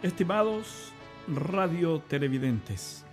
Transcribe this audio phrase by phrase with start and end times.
[0.00, 0.92] Estimados
[1.26, 3.04] radio televidentes,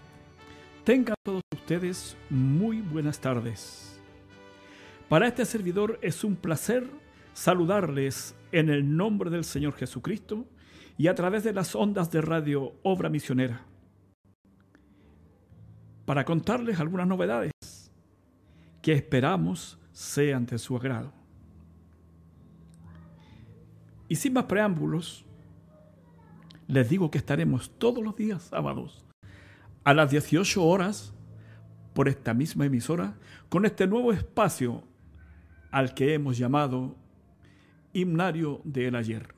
[0.84, 4.00] tengan todos ustedes muy buenas tardes.
[5.10, 6.88] Para este servidor es un placer
[7.34, 10.46] saludarles en el nombre del Señor Jesucristo
[10.96, 13.66] y a través de las ondas de radio Obra Misionera
[16.06, 17.52] para contarles algunas novedades
[18.84, 21.12] que esperamos sean de su agrado.
[24.08, 25.26] Y sin más preámbulos,
[26.68, 29.06] les digo que estaremos todos los días sábados
[29.84, 31.14] a las 18 horas
[31.94, 33.16] por esta misma emisora
[33.50, 34.84] con este nuevo espacio
[35.72, 36.96] al que hemos llamado
[37.94, 39.34] Himnario del Ayer.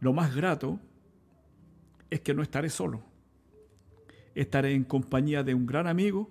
[0.00, 0.80] Lo más grato
[2.10, 3.02] es que no estaré solo.
[4.34, 6.30] Estaré en compañía de un gran amigo,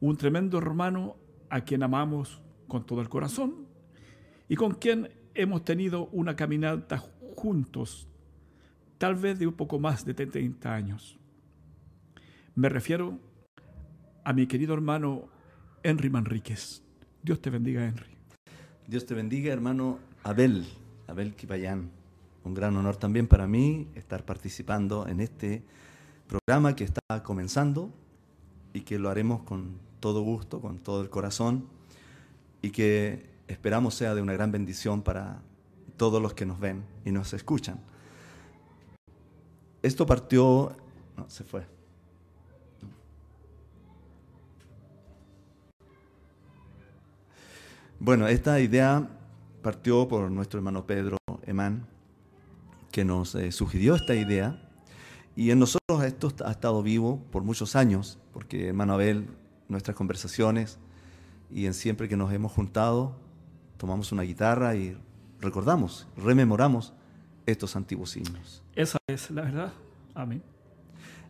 [0.00, 1.16] un tremendo hermano
[1.50, 3.66] a quien amamos con todo el corazón
[4.48, 7.02] y con quien hemos tenido una caminata
[7.38, 8.08] juntos,
[8.98, 11.18] tal vez de un poco más de 30 años.
[12.56, 13.16] Me refiero
[14.24, 15.28] a mi querido hermano
[15.84, 16.82] Henry Manríquez.
[17.22, 18.10] Dios te bendiga, Henry.
[18.88, 20.66] Dios te bendiga, hermano Abel,
[21.06, 21.90] Abel Kipayán.
[22.44, 25.62] Un gran honor también para mí estar participando en este
[26.26, 27.92] programa que está comenzando
[28.72, 31.68] y que lo haremos con todo gusto, con todo el corazón
[32.62, 35.42] y que esperamos sea de una gran bendición para
[35.98, 37.78] todos los que nos ven y nos escuchan.
[39.82, 40.74] Esto partió,
[41.16, 41.66] no, se fue.
[48.00, 49.08] Bueno, esta idea
[49.60, 51.86] partió por nuestro hermano Pedro Emán,
[52.92, 54.62] que nos eh, sugirió esta idea.
[55.36, 59.28] Y en nosotros esto ha estado vivo por muchos años, porque hermano Abel,
[59.68, 60.78] nuestras conversaciones
[61.50, 63.16] y en siempre que nos hemos juntado,
[63.76, 64.96] tomamos una guitarra y
[65.40, 66.92] recordamos, rememoramos
[67.46, 68.62] estos antiguos himnos.
[68.74, 69.72] Esa es la verdad.
[70.14, 70.42] Amén.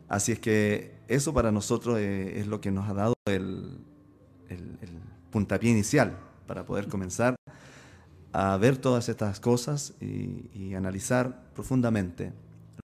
[0.09, 3.78] Así es que eso para nosotros eh, es lo que nos ha dado el,
[5.31, 7.37] puntapié inicial para poder comenzar
[8.32, 12.32] a ver todas estas cosas y, y, analizar profundamente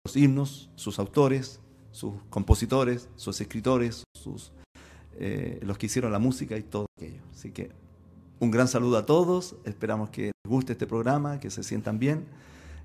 [0.04, 1.60] los himnos, sus autores,
[1.90, 4.52] sus compositores, sus escritores, sus,
[5.16, 7.22] eh, los que hicieron la música y todo aquello.
[7.32, 7.70] Así que
[8.40, 12.26] un gran saludo a todos, esperamos que les guste este programa, que se sientan bien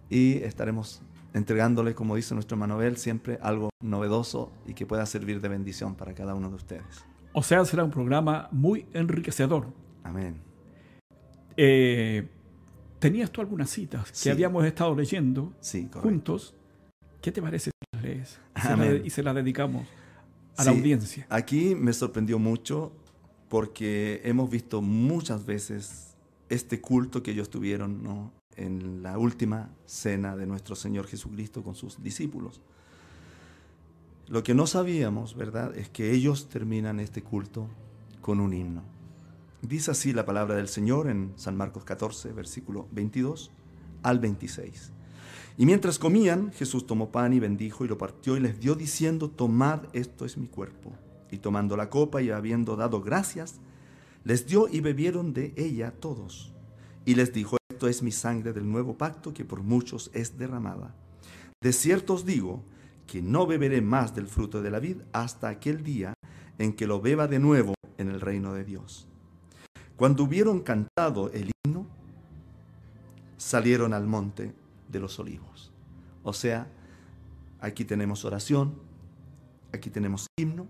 [0.09, 1.01] y estaremos
[1.33, 6.13] entregándoles, como dice nuestro Manuel, siempre algo novedoso y que pueda servir de bendición para
[6.13, 7.05] cada uno de ustedes.
[7.33, 9.67] O sea, será un programa muy enriquecedor.
[10.03, 10.41] Amén.
[11.55, 12.27] Eh,
[12.99, 15.53] ¿Tenías tú algunas citas que habíamos estado leyendo
[16.01, 16.55] juntos?
[17.21, 18.39] ¿Qué te parece si las lees
[19.05, 19.87] y se las dedicamos
[20.57, 21.25] a la audiencia?
[21.29, 22.91] Aquí me sorprendió mucho
[23.49, 26.15] porque hemos visto muchas veces
[26.49, 32.01] este culto que ellos tuvieron en la última cena de nuestro Señor Jesucristo con sus
[32.01, 32.61] discípulos.
[34.27, 37.67] Lo que no sabíamos, ¿verdad?, es que ellos terminan este culto
[38.21, 38.83] con un himno.
[39.63, 43.49] Dice así la palabra del Señor en San Marcos 14, versículo 22
[44.03, 44.91] al 26.
[45.57, 49.29] Y mientras comían, Jesús tomó pan y bendijo y lo partió y les dio diciendo,
[49.29, 50.93] tomad, esto es mi cuerpo
[51.31, 53.59] y tomando la copa y habiendo dado gracias,
[54.23, 56.53] les dio y bebieron de ella todos.
[57.05, 60.93] Y les dijo, esto es mi sangre del nuevo pacto que por muchos es derramada.
[61.61, 62.63] De cierto os digo
[63.07, 66.13] que no beberé más del fruto de la vid hasta aquel día
[66.57, 69.07] en que lo beba de nuevo en el reino de Dios.
[69.95, 71.87] Cuando hubieron cantado el himno,
[73.37, 74.53] salieron al monte
[74.87, 75.71] de los olivos.
[76.23, 76.67] O sea,
[77.59, 78.75] aquí tenemos oración,
[79.73, 80.67] aquí tenemos himno,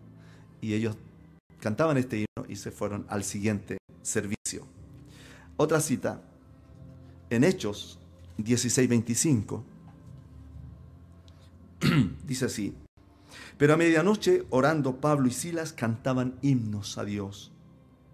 [0.62, 0.97] y ellos
[1.59, 4.66] cantaban este himno y se fueron al siguiente servicio.
[5.58, 6.22] Otra cita,
[7.30, 8.00] en Hechos
[8.38, 9.64] 16:25,
[12.25, 12.74] dice así,
[13.58, 17.51] pero a medianoche orando Pablo y Silas cantaban himnos a Dios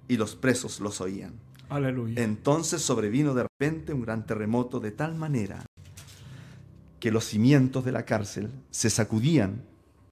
[0.08, 1.34] y los presos los oían.
[1.70, 2.24] Aleluya.
[2.24, 5.66] Entonces sobrevino de repente un gran terremoto de tal manera
[7.00, 9.64] que los cimientos de la cárcel se sacudían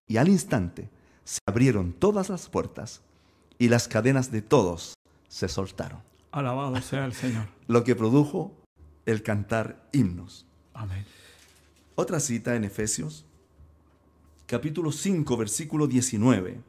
[0.08, 0.90] y al instante
[1.24, 3.02] se abrieron todas las puertas
[3.58, 4.94] y las cadenas de todos
[5.28, 6.02] se soltaron.
[6.32, 7.48] Alabado sea el Señor.
[7.68, 8.56] Lo que produjo
[9.06, 10.46] el cantar himnos.
[10.74, 11.06] Amén.
[11.96, 13.26] Otra cita en Efesios,
[14.48, 16.62] capítulo 5, versículo 19.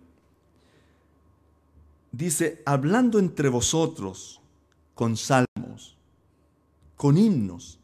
[2.13, 4.41] Dice, hablando entre vosotros
[4.95, 5.97] con salmos,
[6.97, 7.81] con himnos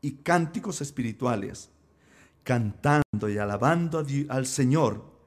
[0.00, 1.70] y cánticos espirituales,
[2.42, 5.17] cantando y alabando al Señor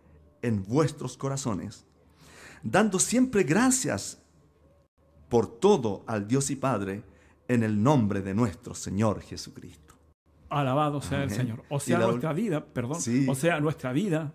[0.42, 1.86] en vuestros corazones,
[2.64, 4.22] dando siempre gracias
[5.30, 7.04] por todo al Dios y Padre
[7.48, 9.96] en el nombre de nuestro Señor Jesucristo.
[10.50, 11.30] Alabado sea el.
[11.32, 11.64] Señor.
[11.70, 13.26] O sea, la nuestra vida, perdón, Sí.
[13.30, 14.34] o sea, nuestra vida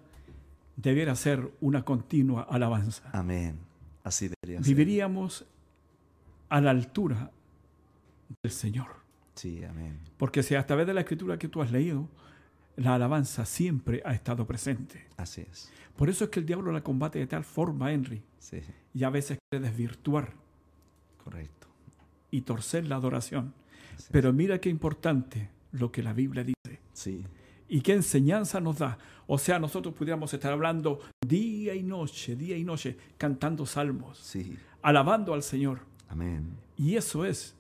[0.77, 3.11] debiera ser una continua alabanza.
[3.13, 3.59] Amén.
[4.03, 4.75] Así debería ser.
[4.75, 5.45] Viviríamos
[6.49, 7.31] a la altura
[8.43, 8.87] del Señor.
[9.35, 9.99] Sí, amén.
[10.17, 12.09] Porque si a través de la escritura que tú has leído,
[12.77, 15.07] la alabanza siempre ha estado presente.
[15.17, 15.73] Así es.
[15.97, 18.61] Por eso es que el diablo la combate de tal forma, Henry, Sí,
[18.95, 20.35] y a veces quiere desvirtuar
[21.23, 21.67] correcto.
[22.31, 23.55] y torcer la adoración.
[23.95, 24.09] Así es.
[24.13, 27.25] Pero mira qué importante lo que la Biblia dice Sí,
[27.69, 28.99] y qué enseñanza nos da.
[29.27, 34.57] O sea, nosotros pudiéramos estar hablando día y noche, día y noche, cantando salmos, sí.
[34.83, 35.81] alabando al Señor.
[36.09, 36.47] Amén.
[36.77, 37.56] Y eso es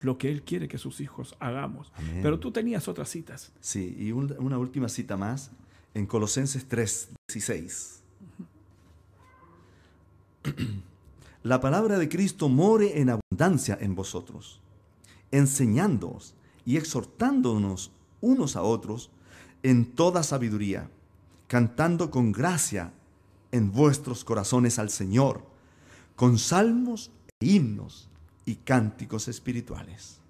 [0.00, 1.90] lo que Él quiere que sus hijos hagamos.
[1.96, 2.20] Amén.
[2.22, 3.52] Pero tú tenías otras citas.
[3.60, 5.50] Sí, y un- una última cita más
[5.94, 8.02] en Colosenses 3, 16.
[11.42, 14.60] La palabra de Cristo more en abundancia en vosotros,
[15.30, 16.34] enseñándoos
[16.64, 19.10] y exhortándonos unos a otros
[19.62, 20.90] en toda sabiduría,
[21.46, 22.92] cantando con gracia
[23.52, 25.44] en vuestros corazones al Señor,
[26.16, 27.10] con salmos
[27.40, 28.08] e himnos
[28.46, 30.20] y cánticos espirituales.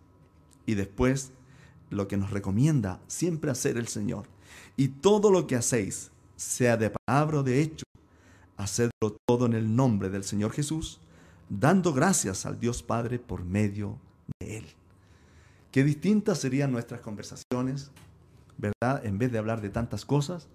[0.64, 1.32] Y después,
[1.90, 4.26] lo que nos recomienda siempre hacer el Señor.
[4.76, 7.84] Y todo lo que hacéis, sea de palabra o de hecho,
[8.56, 10.98] hacedlo todo en el nombre del Señor Jesús,
[11.48, 13.98] dando gracias al Dios Padre por medio
[14.40, 14.66] de Él.
[15.70, 17.90] Qué distintas serían nuestras conversaciones,
[18.56, 19.04] ¿verdad?
[19.04, 20.48] En vez de hablar de tantas cosas,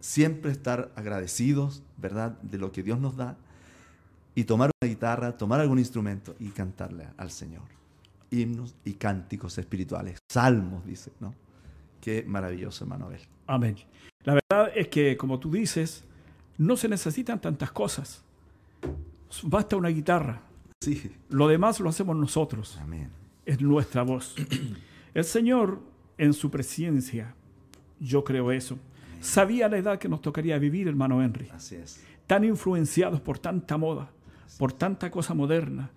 [0.00, 2.40] siempre estar agradecidos, ¿verdad?
[2.40, 3.36] De lo que Dios nos da
[4.36, 7.62] y tomar una guitarra, tomar algún instrumento y cantarle al Señor.
[8.30, 11.34] Himnos y cánticos espirituales, salmos, dice, ¿no?
[12.00, 13.22] Qué maravilloso, hermano Abel.
[13.46, 13.76] Amén.
[14.24, 16.04] La verdad es que, como tú dices,
[16.58, 18.22] no se necesitan tantas cosas.
[19.42, 20.42] Basta una guitarra.
[20.82, 22.78] Sí, Lo demás lo hacemos nosotros.
[22.80, 23.10] amén.
[23.46, 24.34] Es nuestra voz.
[25.14, 25.80] El Señor,
[26.18, 27.34] en su presencia,
[27.98, 28.78] yo creo eso,
[29.20, 31.48] sabía la edad que nos tocaría vivir, hermano Henry.
[31.54, 32.04] Así es.
[32.26, 34.10] Tan influenciados por tanta moda,
[34.58, 35.90] por tanta cosa moderna,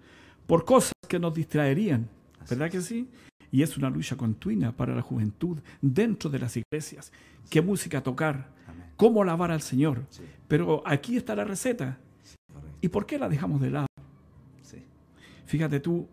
[0.47, 2.09] por cosas que nos distraerían.
[2.49, 3.07] ¿Verdad que sí?
[3.51, 7.11] Y es una lucha continua para la juventud dentro de las iglesias.
[7.49, 8.49] ¿Qué música tocar?
[8.95, 10.05] ¿Cómo alabar al Señor?
[10.47, 11.97] Pero aquí está la receta.
[12.81, 13.87] ¿Y por qué la dejamos de lado?
[14.61, 14.83] Sí,
[15.45, 16.07] Fíjate tú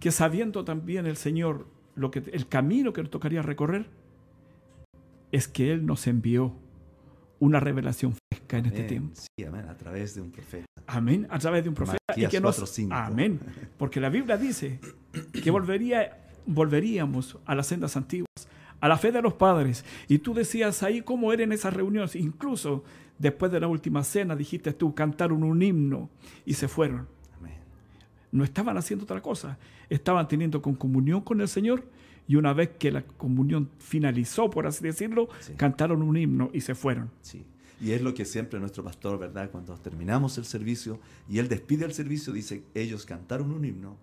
[0.00, 3.86] que sabiendo también el Señor lo que, el camino que nos tocaría recorrer,
[5.32, 6.54] es que Él nos envió
[7.40, 8.14] una revelación
[8.50, 9.14] en este tiempo.
[9.14, 9.66] Sí, amén.
[9.68, 10.66] A través de un profeta.
[10.86, 11.26] Amén.
[11.30, 11.98] A través de un profeta.
[12.16, 12.88] Y que nos, 4:5.
[12.92, 13.40] amén.
[13.78, 14.78] Porque la Biblia dice
[15.42, 18.28] que volvería, volveríamos a las sendas antiguas,
[18.80, 19.84] a la fe de los padres.
[20.08, 22.16] Y tú decías ahí cómo eran esas reuniones.
[22.16, 22.84] Incluso
[23.18, 26.10] después de la última cena dijiste tú, cantaron un himno
[26.44, 27.08] y se fueron.
[27.38, 27.54] Amén.
[28.32, 29.58] No estaban haciendo otra cosa.
[29.88, 31.84] Estaban teniendo con comunión con el Señor
[32.26, 35.52] y una vez que la comunión finalizó, por así decirlo, Sí.
[35.56, 37.10] cantaron un himno y se fueron.
[37.20, 37.44] Sí.
[37.80, 39.50] Y es lo que siempre nuestro pastor, ¿verdad?
[39.50, 43.96] Cuando terminamos el servicio y él despide el servicio, dice, ellos cantaron un himno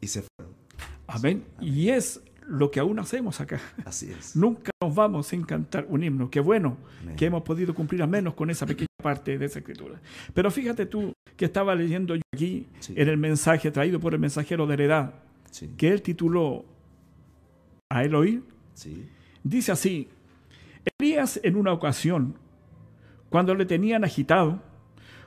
[0.00, 0.54] y se fueron.
[1.06, 1.44] Amén.
[1.60, 3.60] Y es lo que aún hacemos acá.
[3.84, 4.36] Así es.
[4.36, 6.30] Nunca nos vamos sin cantar un himno.
[6.30, 7.16] Qué bueno Amén.
[7.16, 10.00] que hemos podido cumplir al menos con esa pequeña parte de esa escritura.
[10.32, 12.94] Pero fíjate tú que estaba leyendo yo aquí Sí.
[12.96, 15.14] en el mensaje traído por el mensajero de la edad,
[15.50, 15.70] Sí.
[15.76, 16.64] que él tituló
[17.90, 18.42] A él oír.
[18.74, 19.08] Sí.
[19.44, 20.08] Dice así,
[20.98, 22.36] Elías en una ocasión,
[23.28, 24.62] cuando le tenían agitado,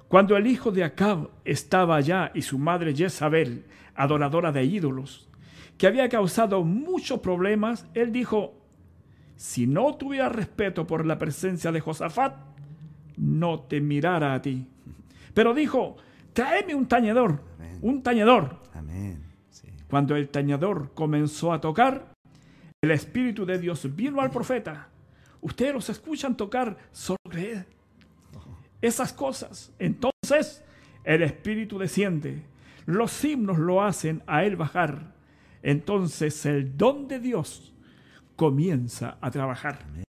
[0.07, 3.65] cuando el hijo de Acab estaba allá y su madre Jezabel,
[3.95, 5.29] adoradora de ídolos,
[5.77, 8.55] que había causado muchos problemas, él dijo,
[9.35, 12.35] si no tuviera respeto por la presencia de Josafat,
[13.17, 14.67] no te mirara a ti.
[15.33, 15.97] Pero dijo,
[16.33, 17.77] tráeme un tañedor, Amén.
[17.81, 18.57] un tañedor.
[18.73, 19.23] Amén.
[19.49, 19.67] Sí.
[19.89, 22.13] Cuando el tañedor comenzó a tocar,
[22.81, 24.89] el Espíritu de Dios vino al profeta.
[25.41, 27.63] Ustedes los escuchan tocar, solo creed.
[28.81, 29.73] Esas cosas.
[29.79, 30.63] Entonces
[31.03, 32.43] el Espíritu desciende.
[32.85, 35.13] Los himnos lo hacen a él bajar.
[35.61, 37.73] Entonces el don de Dios
[38.35, 39.79] comienza a trabajar.
[39.83, 40.03] Amén.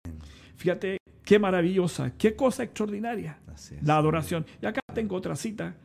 [0.55, 3.83] Fíjate qué maravillosa, qué cosa extraordinaria es.
[3.83, 4.45] la adoración.
[4.61, 5.75] Y acá tengo otra cita,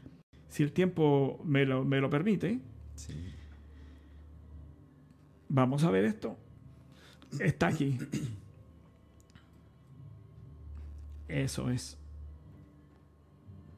[0.49, 2.61] si el tiempo me lo, me lo permite.
[2.95, 3.33] Sí.
[5.49, 6.37] Vamos a ver esto.
[7.39, 7.99] Está aquí.
[11.29, 11.99] Eso es.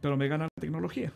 [0.06, 1.12] Pero me gana la tecnología.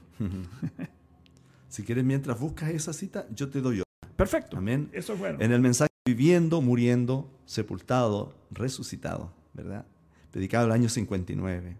[1.69, 4.17] Si quieres, mientras buscas esa cita, yo te doy otra.
[4.17, 4.57] Perfecto.
[4.57, 4.91] Amén.
[4.93, 5.39] Eso es bueno.
[5.41, 9.87] En el mensaje viviendo, muriendo, sepultado, resucitado, ¿verdad?
[10.33, 11.77] Predicado el año 59.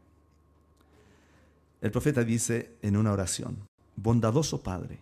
[1.81, 3.59] El profeta dice en una oración,
[3.97, 5.01] bondadoso Padre,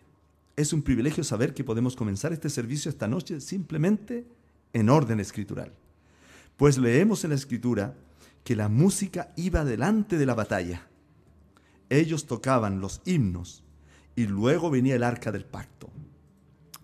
[0.56, 4.24] es un privilegio saber que podemos comenzar este servicio esta noche simplemente
[4.72, 5.72] en orden escritural.
[6.56, 7.96] Pues leemos en la escritura
[8.44, 10.88] que la música iba delante de la batalla.
[11.90, 13.64] Ellos tocaban los himnos
[14.16, 15.90] y luego venía el arca del pacto.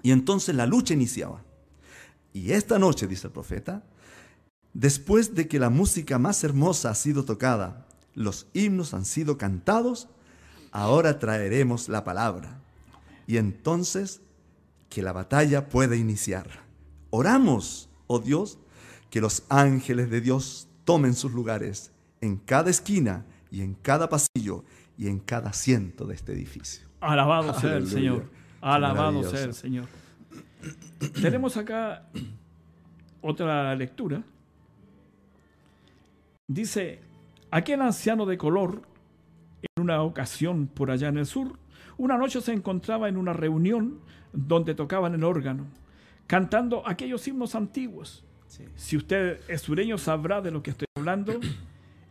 [0.02, 1.42] Y entonces la lucha iniciaba.
[2.32, 3.84] Y esta noche, dice el profeta,
[4.73, 10.08] después de que la música más hermosa ha sido tocada, los himnos han sido cantados,
[10.70, 12.61] ahora traeremos la palabra.
[13.26, 14.20] Y entonces
[14.88, 16.62] que la batalla pueda iniciar.
[17.11, 18.58] Oramos, oh Dios,
[19.11, 24.64] que los ángeles de Dios tomen sus lugares en cada esquina y en cada pasillo
[24.97, 26.87] y en cada asiento de este edificio.
[27.01, 28.31] Alabado sea el Señor.
[28.61, 29.87] Alabado sea el Señor.
[31.21, 32.07] Tenemos acá
[33.21, 34.23] otra lectura.
[36.47, 37.01] Dice,
[37.51, 38.83] aquel anciano de color,
[39.63, 41.59] en una ocasión por allá en el sur,
[41.97, 44.01] una noche se encontraba en una reunión
[44.33, 45.67] donde tocaban el órgano,
[46.27, 48.25] cantando aquellos himnos antiguos.
[48.77, 51.41] Si usted es sureño sabrá de lo que estoy hablando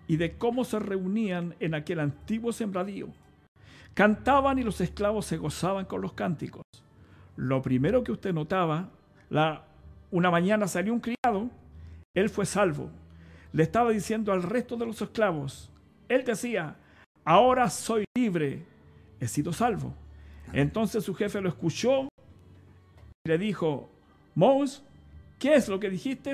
[0.08, 3.08] y de cómo se reunían en aquel antiguo sembradío.
[3.94, 6.64] Cantaban y los esclavos se gozaban con los cánticos.
[7.36, 8.90] Lo primero que usted notaba,
[9.30, 9.66] la,
[10.12, 11.50] una mañana salió un criado,
[12.14, 12.90] él fue salvo.
[13.52, 15.72] Le estaba diciendo al resto de los esclavos,
[16.10, 16.76] él decía,
[17.24, 18.66] ahora soy libre,
[19.20, 19.94] he sido salvo.
[20.52, 22.10] Entonces su jefe lo escuchó
[23.24, 23.90] y le dijo,
[24.36, 24.84] Mos,
[25.40, 26.34] ¿qué es lo que dijiste?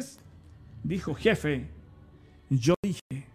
[0.83, 1.67] Dijo, jefe,
[2.49, 3.27] yo dije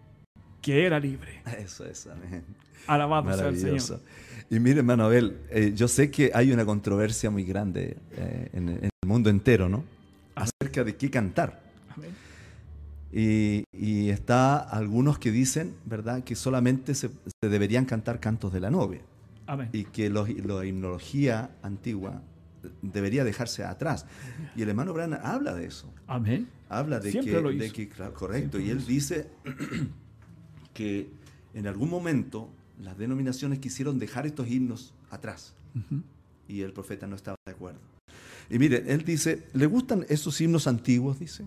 [0.64, 1.42] que era libre.
[1.58, 2.42] Eso es, amén.
[2.86, 4.00] Alabado sea el Señor.
[4.50, 8.68] Y mire, hermano Abel, eh, yo sé que hay una controversia muy grande eh, en,
[8.68, 9.84] el mundo entero, ¿no?
[10.34, 11.62] Acerca de qué cantar.
[11.94, 12.10] Amén.
[13.12, 18.70] Y, y, está algunos que dicen, ¿verdad?, que solamente se, deberían cantar cantos de la
[18.70, 19.00] novia.
[19.46, 19.68] Amén.
[19.72, 22.22] Y que la himnología antigua
[22.82, 24.06] debería dejarse atrás.
[24.56, 25.92] Y el hermano Brana habla de eso.
[26.06, 26.48] Amén.
[26.68, 29.28] Habla de que, de que, correcto, y él dice
[30.74, 31.08] que
[31.54, 32.50] en algún momento
[32.82, 35.54] las denominaciones quisieron dejar estos himnos atrás
[36.48, 37.80] y el profeta no estaba de acuerdo.
[38.50, 41.18] Y mire, él dice, ¿le gustan esos himnos antiguos?
[41.18, 41.44] Dice.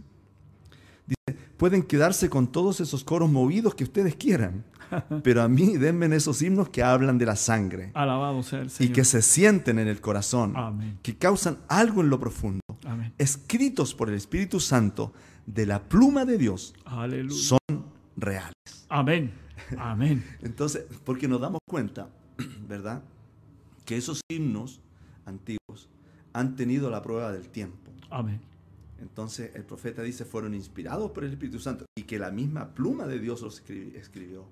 [1.05, 4.63] Dice, pueden quedarse con todos esos coros movidos que ustedes quieran,
[5.23, 7.91] pero a mí denme esos himnos que hablan de la sangre.
[7.93, 8.91] Alabado sea el Señor.
[8.91, 10.55] Y que se sienten en el corazón,
[11.03, 12.61] que causan algo en lo profundo,
[13.17, 15.13] escritos por el Espíritu Santo
[15.45, 16.73] de la pluma de Dios,
[17.29, 17.59] son
[18.15, 18.56] reales.
[18.89, 19.31] Amén.
[19.77, 20.23] Amén.
[20.41, 22.09] Entonces, porque nos damos cuenta,
[22.67, 23.03] ¿verdad?
[23.85, 24.81] Que esos himnos
[25.25, 25.89] antiguos
[26.33, 27.91] han tenido la prueba del tiempo.
[28.09, 28.41] Amén.
[28.99, 33.05] Entonces el profeta dice fueron inspirados por el Espíritu Santo y que la misma pluma
[33.05, 34.45] de Dios los escribió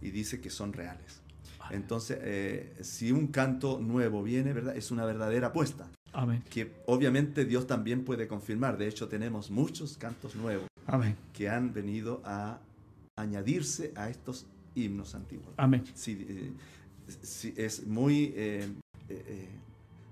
[0.00, 1.22] y dice que son reales.
[1.70, 4.76] Entonces, eh, si un canto nuevo viene, ¿verdad?
[4.76, 5.88] Es una verdadera apuesta.
[6.12, 6.42] Amén.
[6.48, 8.78] Que obviamente Dios también puede confirmar.
[8.78, 11.16] De hecho, tenemos muchos cantos nuevos Amén.
[11.34, 12.58] que han venido a
[13.18, 15.48] añadirse a estos himnos antiguos.
[15.56, 15.84] Amén.
[15.94, 16.52] Sí, eh,
[17.56, 18.68] es muy eh,
[19.08, 19.48] eh,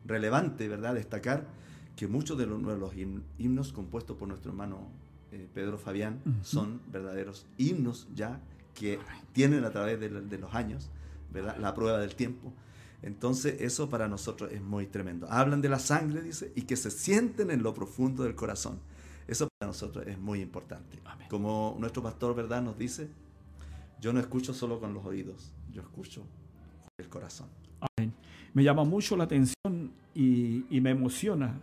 [0.05, 1.47] relevante, ¿verdad?, destacar
[1.95, 2.93] que muchos de los, los
[3.39, 4.89] himnos compuestos por nuestro hermano
[5.55, 8.41] Pedro Fabián son verdaderos himnos ya
[8.75, 8.99] que
[9.33, 10.89] tienen a través de, de, los años,
[11.33, 12.53] ¿verdad?, la prueba del tiempo.
[13.03, 15.27] Entonces eso para nosotros es muy tremendo.
[15.31, 18.79] Hablan de la sangre, dice, y que se sienten en lo profundo del corazón.
[19.67, 21.01] Para nosotros es muy importante.
[21.29, 23.09] Como nuestro pastor, ¿verdad?, nos dice,
[24.01, 27.49] yo no escucho solo con los oídos, yo escucho con el corazón.
[27.81, 28.13] Amén.
[28.55, 31.59] Me llama mucho la atención y, me emociona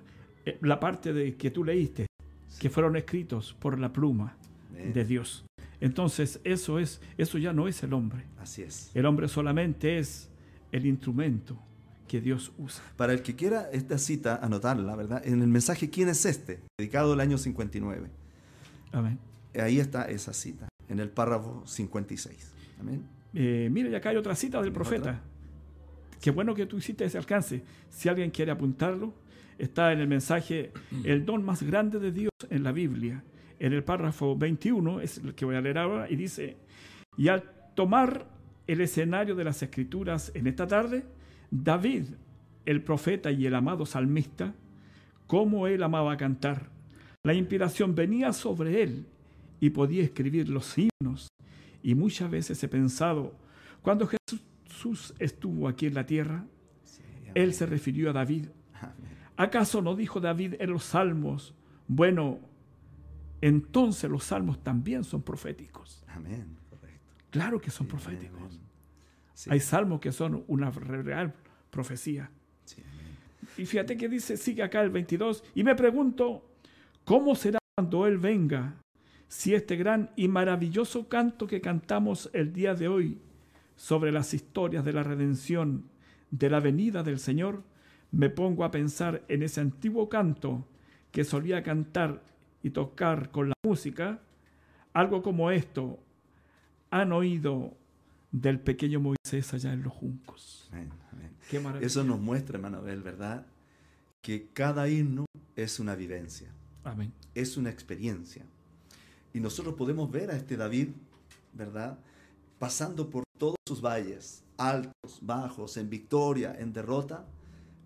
[0.46, 2.08] eh, la parte de que tú leíste,
[2.60, 4.36] que fueron escritos por la pluma
[4.70, 5.46] de Dios.
[5.80, 8.26] Entonces, eso es, eso ya no es el hombre.
[8.38, 8.92] Así es.
[8.94, 10.30] El hombre solamente es
[10.74, 11.58] el instrumento
[12.14, 12.84] que Dios usa.
[12.96, 15.24] Para el que quiera esta cita, anotarla, ¿verdad?
[15.26, 16.60] En el mensaje ¿Quién es este?
[16.78, 18.08] Dedicado al año 59.
[18.92, 19.18] Amén.
[19.60, 22.52] Ahí está esa cita, en el párrafo 56.
[22.80, 23.04] Amén.
[23.34, 25.22] Eh, mire, y acá hay otra cita del profeta.
[26.22, 27.64] Qué bueno que tú hiciste ese alcance.
[27.90, 29.16] Si alguien quiere apuntarlo,
[29.58, 30.72] está en el mensaje
[31.04, 33.24] El don más grande de Dios en la Biblia.
[33.58, 36.58] En el párrafo 21, es el que voy a leer ahora, y dice,
[37.18, 37.42] y al
[37.74, 38.28] tomar
[38.68, 41.06] el escenario de las escrituras en esta tarde,
[41.56, 42.06] David,
[42.66, 44.56] el profeta y el amado salmista,
[45.28, 46.72] cómo él amaba cantar.
[47.24, 49.06] La inspiración venía sobre él
[49.60, 51.28] y podía escribir los himnos.
[51.84, 53.36] Y muchas veces he pensado,
[53.84, 56.48] cuando Jesús estuvo aquí en la tierra,
[57.36, 58.48] él se refirió a David.
[59.38, 61.54] ¿Acaso no dijo David en los salmos,
[61.88, 62.40] bueno,
[63.42, 66.04] entonces los salmos también son proféticos?
[66.08, 66.58] Amén,
[67.30, 68.60] Claro que son proféticos.
[69.50, 71.34] Hay salmos que son una real
[71.74, 72.30] profecía.
[73.58, 76.46] y fíjate que dice, sigue acá el 22, y me pregunto,
[77.04, 78.76] ¿cómo será cuando Él venga,
[79.28, 83.18] si este gran y maravilloso canto que cantamos el día de hoy
[83.76, 85.90] sobre las historias de la redención,
[86.30, 87.64] de la venida del Señor,
[88.12, 90.68] me pongo a pensar en ese antiguo canto
[91.12, 92.22] que solía cantar
[92.62, 94.22] y tocar con la música,
[94.94, 96.00] algo como esto,
[96.92, 97.76] han oído
[98.34, 100.70] del pequeño Moisés allá en los juncos.
[101.50, 103.46] Qué Eso nos muestra, hermano ¿verdad?
[104.22, 105.26] Que cada himno
[105.56, 106.52] es una vivencia.
[106.84, 107.14] Amén.
[107.36, 108.44] Es una experiencia.
[109.34, 110.90] Y nosotros podemos ver a este David,
[111.54, 112.00] ¿verdad?
[112.58, 117.26] Pasando por todos sus valles, altos, bajos, en victoria, en derrota,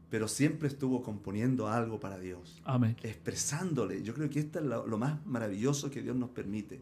[0.09, 2.61] pero siempre estuvo componiendo algo para Dios.
[2.63, 2.95] Amén.
[3.03, 4.01] Expresándole.
[4.01, 6.81] Yo creo que esto es lo, más maravilloso que Dios nos permite.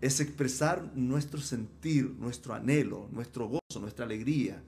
[0.00, 4.62] Es expresar nuestro sentir, nuestro anhelo, nuestro gozo, nuestra alegría,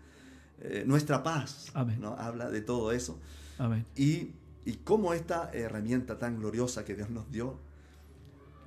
[0.61, 1.73] eh, nuestra paz.
[1.99, 2.17] ¿no?
[2.17, 3.19] Habla de todo eso.
[3.59, 3.85] Amén.
[3.97, 4.31] Y,
[4.65, 7.59] y cómo esta herramienta tan gloriosa que Dios nos dio,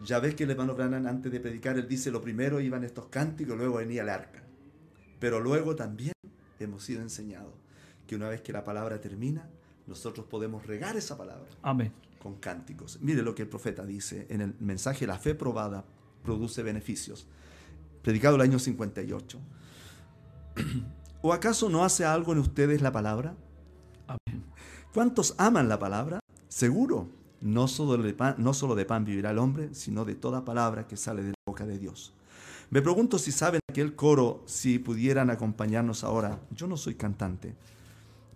[0.03, 3.08] ya ves que el hermano Branham antes de predicar, él dice, lo primero iban estos
[3.08, 4.44] cánticos, luego venía el arca.
[5.20, 6.13] Pero luego también
[6.60, 7.53] hemos sido enseñados
[8.06, 9.50] que una vez que la palabra termina,
[9.88, 11.48] nosotros podemos regar esa palabra.
[11.62, 11.91] Amén.
[12.22, 13.00] Con cánticos.
[13.01, 15.86] Mire lo que el profeta dice en el mensaje La fe probada
[16.27, 17.25] produce beneficios.
[18.03, 19.39] Predicado el año 58.
[21.22, 23.34] ¿O acaso no hace algo en ustedes la palabra?
[24.07, 24.43] Amén.
[24.93, 26.19] ¿Cuántos aman la palabra?
[26.50, 27.07] Seguro.
[27.39, 30.86] No solo, de pan, no solo de pan vivirá el hombre, sino de toda palabra
[30.86, 32.13] que sale de la boca de Dios.
[32.72, 36.41] Me pregunto si saben aquel coro, si pudieran acompañarnos ahora.
[36.51, 37.55] Yo no soy cantante,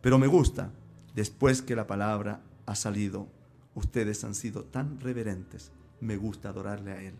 [0.01, 0.71] pero me gusta,
[1.13, 3.27] después que la palabra ha salido,
[3.75, 7.15] ustedes han sido tan reverentes, me gusta adorarle a Él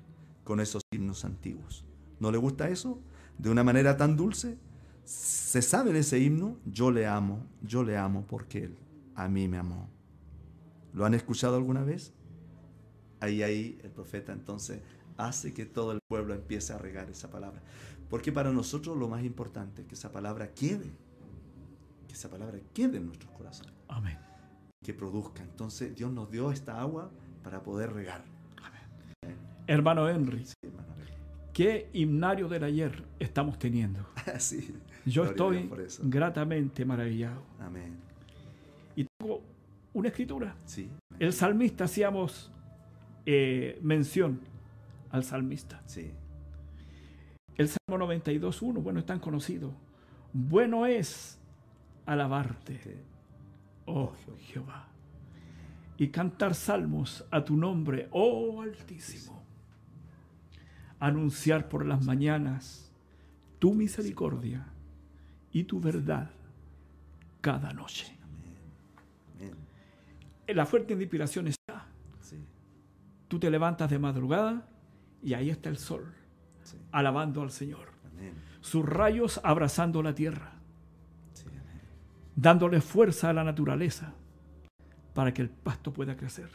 [0.52, 1.86] con esos himnos antiguos.
[2.20, 3.00] ¿No le gusta eso?
[3.38, 4.58] De una manera tan dulce.
[5.06, 6.58] ¿Se sabe ese himno?
[6.66, 8.78] Yo le amo, yo le amo porque Él
[9.16, 9.90] a mí me amó.
[10.92, 12.12] ¿Lo han escuchado alguna vez?
[13.22, 14.82] Ahí, ahí el profeta entonces
[15.16, 17.62] hace que todo el pueblo empiece a regar esa palabra.
[18.10, 20.92] Porque para nosotros lo más importante es que esa palabra quede
[22.10, 23.74] que esa palabra quede en nuestros corazones.
[23.88, 24.20] Amén.
[24.84, 25.44] Que produzca.
[25.44, 27.10] Entonces Dios nos dio esta agua
[27.42, 28.41] para poder regar.
[29.68, 30.46] Hermano Henry,
[31.54, 34.06] ¿qué himnario del ayer estamos teniendo?
[34.40, 34.76] sí.
[35.06, 35.70] Yo estoy
[36.04, 37.44] gratamente maravillado.
[37.60, 37.98] Amén.
[38.96, 39.42] Y tengo
[39.94, 40.56] una escritura.
[40.66, 40.90] Sí.
[41.20, 42.52] El salmista, hacíamos
[43.26, 44.40] eh, mención
[45.10, 45.82] al salmista.
[45.86, 46.12] Sí.
[47.58, 49.72] El Salmo 92.1, bueno, es tan conocido.
[50.34, 51.38] Bueno es
[52.06, 53.04] alabarte,
[53.86, 54.88] oh Jehová,
[55.98, 59.41] y cantar salmos a tu nombre, oh Altísimo.
[61.02, 62.90] Anunciar por las mañanas
[63.60, 64.66] tu misericordia
[65.52, 66.32] y tu verdad
[67.42, 68.18] cada noche.
[70.48, 71.88] La fuerte inspiración está.
[73.28, 74.66] Tú te levantas de madrugada
[75.22, 76.14] y ahí está el sol,
[76.94, 77.90] alabando al Señor.
[78.62, 80.62] Sus rayos abrazando la tierra
[82.36, 84.14] dándole fuerza a la naturaleza
[85.14, 86.50] para que el pasto pueda crecer,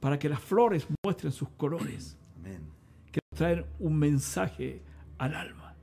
[0.00, 2.18] para que las flores muestren sus colores,
[3.34, 4.82] traen un mensaje
[5.18, 5.76] al alma.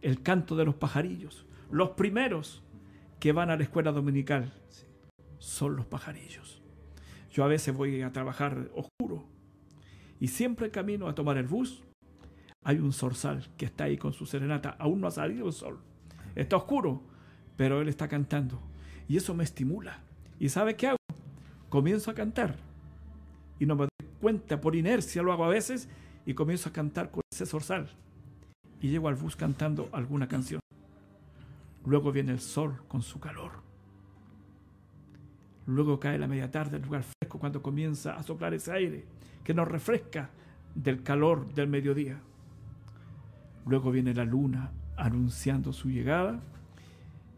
[0.00, 2.62] El canto de los pajarillos, los primeros
[3.20, 4.52] que van a la escuela dominical
[5.38, 6.62] son los pajarillos.
[7.30, 9.24] Yo a veces voy a trabajar oscuro
[10.20, 11.82] y siempre camino a tomar el bus.
[12.64, 15.78] Hay un zorzal que está ahí con su serenata, aún no ha salido el sol.
[16.34, 17.02] Está oscuro,
[17.56, 18.60] pero él está cantando.
[19.08, 20.00] Y eso me estimula.
[20.38, 20.98] ¿Y sabe qué hago?
[21.68, 22.56] Comienzo a cantar.
[23.58, 25.88] Y no me doy cuenta, por inercia lo hago a veces,
[26.26, 27.88] y comienzo a cantar con ese zorzal.
[28.80, 30.60] Y llego al bus cantando alguna canción.
[31.84, 33.52] Luego viene el sol con su calor.
[35.66, 39.04] Luego cae la media tarde, el lugar fresco, cuando comienza a soplar ese aire
[39.44, 40.30] que nos refresca
[40.74, 42.20] del calor del mediodía.
[43.66, 46.40] Luego viene la luna anunciando su llegada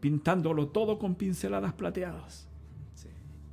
[0.01, 2.47] pintándolo todo con pinceladas plateadas.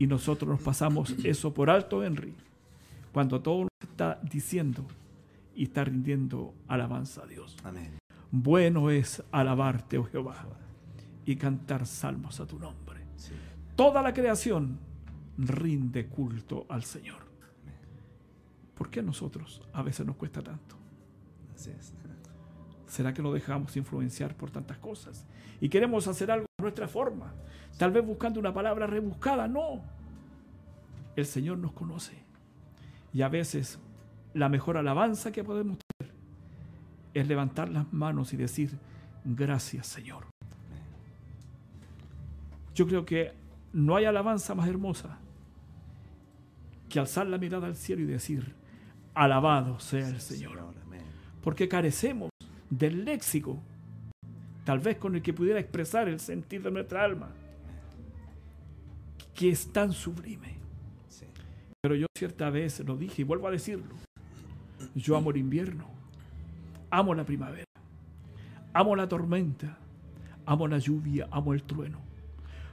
[0.00, 2.34] Y nosotros nos pasamos eso por alto, Henry,
[3.12, 4.84] cuando todo nos está diciendo
[5.54, 7.56] y está rindiendo alabanza a Dios.
[7.64, 7.98] Amén.
[8.30, 10.46] Bueno es alabarte, oh Jehová,
[11.24, 13.00] y cantar salmos a tu nombre.
[13.74, 14.78] Toda la creación
[15.38, 17.28] rinde culto al Señor.
[18.74, 20.76] ¿Por qué a nosotros a veces nos cuesta tanto?
[21.54, 21.92] Así es.
[22.86, 25.26] ¿Será que lo dejamos influenciar por tantas cosas?
[25.60, 27.32] Y queremos hacer algo de nuestra forma,
[27.76, 29.46] tal vez buscando una palabra rebuscada.
[29.46, 29.82] No,
[31.14, 32.27] el Señor nos conoce.
[33.12, 33.78] Y a veces
[34.34, 36.14] la mejor alabanza que podemos tener
[37.14, 38.78] es levantar las manos y decir,
[39.24, 40.26] gracias Señor.
[42.74, 43.32] Yo creo que
[43.72, 45.18] no hay alabanza más hermosa
[46.88, 48.54] que alzar la mirada al cielo y decir,
[49.14, 50.58] alabado sea el Señor.
[51.42, 52.30] Porque carecemos
[52.70, 53.62] del léxico,
[54.64, 57.30] tal vez con el que pudiera expresar el sentir de nuestra alma,
[59.34, 60.57] que es tan sublime.
[61.80, 63.94] Pero yo cierta vez lo dije y vuelvo a decirlo.
[64.94, 65.86] Yo amo el invierno,
[66.90, 67.64] amo la primavera,
[68.72, 69.78] amo la tormenta,
[70.44, 72.00] amo la lluvia, amo el trueno.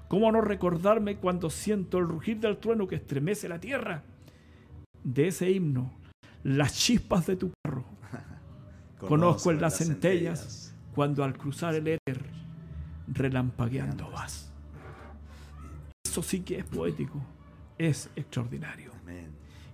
[0.07, 4.03] ¿Cómo no recordarme cuando siento el rugir del trueno que estremece la tierra?
[5.03, 5.91] De ese himno,
[6.43, 7.85] las chispas de tu carro.
[8.99, 12.23] Conozco, en las centellas, cuando al cruzar el éter
[13.07, 14.51] relampagueando vas.
[16.03, 17.21] Eso sí que es poético,
[17.77, 18.94] es extraordinario.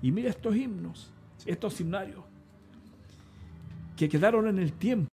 [0.02, 1.12] Y mira estos himnos,
[1.46, 2.24] estos himnarios,
[3.96, 5.10] que quedaron en el tiempo,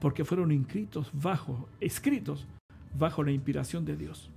[0.00, 2.46] porque fueron inscritos bajo, escritos
[2.96, 4.30] bajo la inspiración de Dios.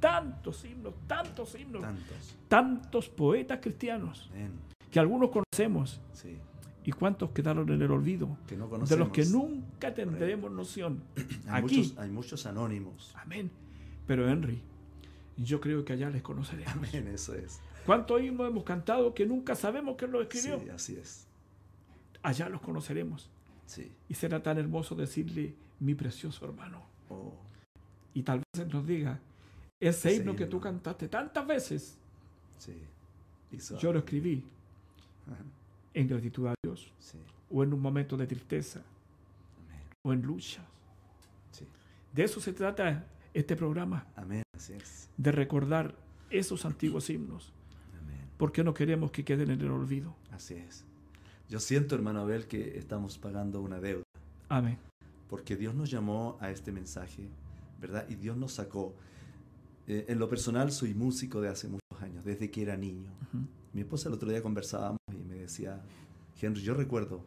[0.00, 1.82] Tantos himnos, tantos himnos,
[2.48, 4.30] tantos, poetas cristianos
[4.90, 6.00] que algunos conocemos.
[6.84, 8.36] ¿Y cuántos quedaron en el olvido?
[8.46, 11.02] de los que nunca tendremos noción.
[11.48, 13.14] Hay, Aquí, muchos, hay muchos anónimos.
[13.16, 13.50] Amén.
[14.06, 14.60] Pero Henry,
[15.38, 16.74] yo creo que allá les conoceremos.
[16.74, 17.60] Amén, eso es.
[17.86, 20.58] ¿Cuántos himnos hemos cantado que nunca sabemos quién los escribió?
[20.58, 21.26] Sí, así es.
[22.22, 23.30] Allá los conoceremos.
[23.66, 23.92] Sí.
[24.08, 26.82] Y será tan hermoso decirle, mi precioso hermano.
[27.10, 27.34] Oh.
[28.14, 29.20] Y tal vez nos diga,
[29.80, 31.98] ese, himno, que tú cantaste tantas veces,
[32.58, 32.80] sí.
[33.78, 34.44] yo lo escribí
[35.92, 37.18] en gratitud a Dios, sí.
[37.50, 38.82] o en un momento de tristeza,
[40.02, 40.64] o en luchas.
[41.50, 41.66] Sí.
[42.12, 44.06] De eso se trata este programa.
[44.16, 44.42] Amén.
[44.56, 45.10] Así es.
[45.16, 45.94] De recordar
[46.30, 47.52] esos antiguos himnos
[48.44, 50.14] porque no queremos que queden en el olvido.
[50.30, 50.84] Así es.
[51.48, 54.04] Yo siento, hermano Abel, que estamos pagando una deuda.
[54.50, 54.76] Amén.
[55.30, 57.30] Porque Dios nos llamó a este mensaje,
[57.80, 58.04] ¿verdad?
[58.06, 58.94] Y Dios nos sacó.
[59.86, 63.08] Eh, en lo personal, soy músico de hace muchos años, desde que era niño.
[63.72, 65.80] Mi esposa el otro día conversábamos y me decía,
[66.38, 67.24] Henry, yo recuerdo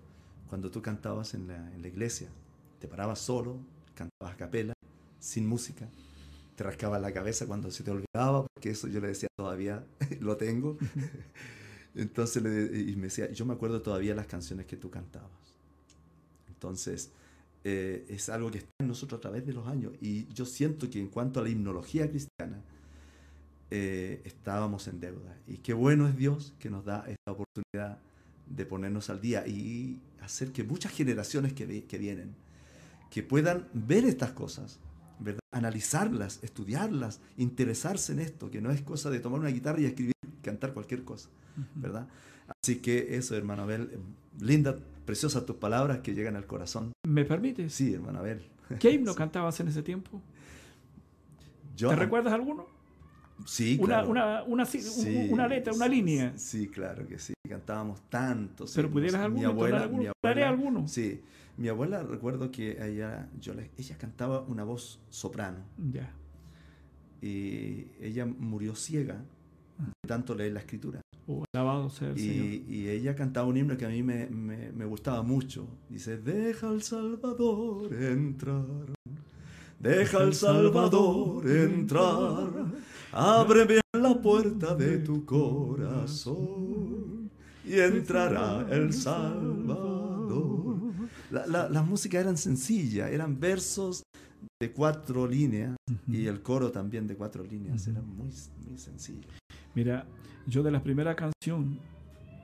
[0.47, 2.29] cuando tú cantabas en la, en la iglesia,
[2.77, 3.57] te parabas solo,
[3.95, 4.73] cantabas a capela,
[5.19, 5.89] sin música,
[6.57, 9.85] te rascaba la cabeza cuando se te olvidaba, porque eso yo le decía todavía,
[10.19, 10.75] lo tengo.
[11.95, 15.29] Entonces, le, y me decía, yo me acuerdo todavía las canciones que tú cantabas.
[16.49, 17.11] Entonces,
[17.63, 19.93] eh, es algo que está en nosotros a través de los años.
[20.01, 22.59] Y yo siento que en cuanto a la himnología cristiana,
[23.69, 25.37] eh, estábamos en deuda.
[25.47, 27.99] Y qué bueno es Dios que nos da esta oportunidad
[28.47, 32.33] de ponernos al día y hacer que muchas generaciones que, que vienen,
[33.11, 34.79] que puedan ver estas cosas,
[35.19, 35.39] ¿verdad?
[35.51, 40.13] analizarlas, estudiarlas, interesarse en esto, que no es cosa de tomar una guitarra y escribir,
[40.41, 41.29] cantar cualquier cosa,
[41.75, 42.07] ¿verdad?
[42.63, 43.99] Así que eso, hermano Abel,
[44.39, 46.91] linda, preciosa tus palabras que llegan al corazón.
[47.07, 47.69] ¿Me permite?
[47.69, 48.41] Sí, hermano Abel.
[48.79, 50.21] ¿Qué himno cantabas en ese tiempo?
[51.77, 52.65] ¿Te recuerdas alguno?
[53.45, 54.09] Sí, una, claro.
[54.09, 54.67] Una, una,
[55.29, 56.33] una, letra, una línea.
[56.37, 57.33] Sí, claro que sí.
[57.47, 58.73] Cantábamos tantos.
[58.75, 60.87] Pero pudieras alguno, mi abuela, alguno, mi abuela, alguno.
[60.87, 61.21] Sí,
[61.57, 65.57] mi abuela recuerdo que ella, yo ella cantaba una voz soprano.
[65.91, 66.13] Ya.
[67.21, 69.15] Y ella murió ciega
[69.77, 71.01] de tanto leer la escritura.
[71.25, 72.45] Oh, alabado sea el y, Señor.
[72.69, 75.67] y ella cantaba un himno que a mí me, me, me gustaba mucho.
[75.89, 78.63] Dice, deja al Salvador entrar.
[79.79, 82.49] Deja al Salvador entrar.
[83.11, 87.16] Ábreme la puerta de tu corazón
[87.67, 89.97] y entrará el Salvador.
[91.29, 94.03] La, las músicas eran sencillas, eran versos
[94.61, 95.75] de cuatro líneas
[96.07, 98.31] y el coro también de cuatro líneas, era muy,
[98.65, 99.27] muy sencillo.
[99.75, 100.05] Mira,
[100.47, 101.79] yo de la primera canción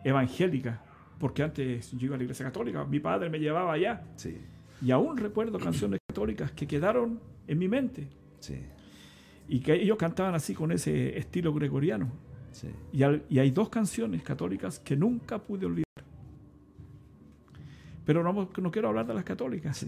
[0.04, 0.82] evangélica,
[1.18, 4.04] porque antes yo iba a la iglesia católica, mi padre me llevaba allá.
[4.18, 4.38] Sí.
[4.82, 8.08] Y aún recuerdo canciones católicas que quedaron en mi mente.
[8.40, 8.58] Sí.
[9.48, 12.12] Y que ellos cantaban así con ese estilo gregoriano.
[12.54, 12.70] Sí.
[12.92, 15.84] Y, y, hay dos canciones católicas que nunca pude olvidar.
[18.06, 19.86] Pero no, no quiero hablar de las católicas.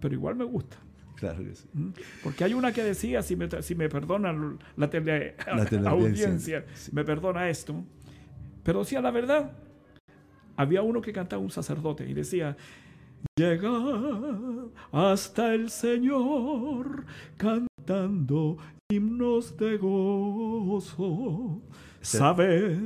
[0.00, 0.76] Pero igual me gusta.
[1.16, 1.68] Claro que sí.
[1.72, 1.90] ¿Mm?
[2.22, 5.36] Porque hay una que decía, si me, si me perdonan la, tele,
[5.70, 7.84] la audiencia, me perdona esto.
[8.62, 9.52] Pero decía la verdad.
[10.56, 12.56] Había uno que cantaba un sacerdote y decía,
[13.36, 13.70] llega
[14.92, 17.71] hasta el Señor cantando
[18.90, 21.60] himnos de gozo.
[22.00, 22.78] Sabed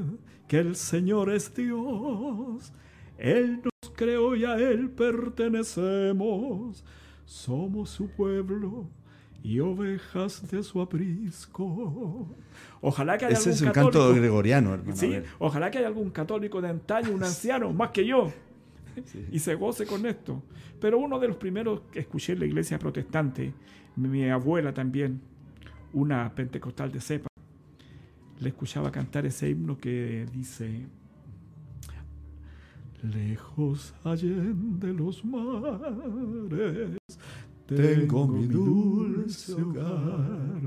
[0.49, 2.73] que el Señor es Dios.
[3.19, 6.85] Él nos creó y a Él pertenecemos.
[7.25, 8.89] Somos su pueblo
[9.43, 12.29] y ovejas de su aprisco.
[12.81, 14.97] Ojalá que haya Ese algún es un católico, canto gregoriano, hermano.
[14.97, 18.33] Sí, ojalá que haya algún católico de antaño, un anciano, más que yo,
[19.05, 19.27] Sí.
[19.31, 20.43] y se goce con esto.
[20.81, 23.53] Pero uno de los primeros que escuché en la iglesia protestante,
[23.97, 25.21] mi abuela también,
[25.93, 27.29] una pentecostal de cepa,
[28.41, 30.87] le escuchaba cantar ese himno que dice,
[33.03, 36.97] lejos allende los mares,
[37.67, 40.61] tengo mi dulce hogar.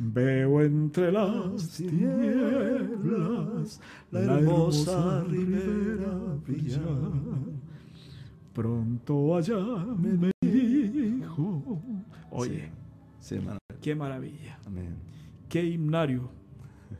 [0.00, 3.80] Veo entre las tinieblas
[4.12, 7.10] la hermosa ribera brillar.
[8.52, 9.58] Pronto allá
[9.98, 11.82] me dijo.
[12.30, 12.70] Oye,
[13.20, 13.58] Sí, hermano.
[13.80, 14.58] qué maravilla.
[14.66, 14.96] Amén.
[15.48, 16.30] Qué himnario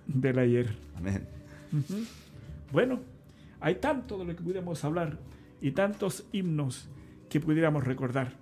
[0.07, 0.77] del ayer.
[0.97, 1.27] Amén.
[2.73, 3.01] Bueno,
[3.61, 5.19] hay tanto de lo que pudiéramos hablar
[5.61, 6.89] y tantos himnos
[7.29, 8.35] que pudiéramos recordar.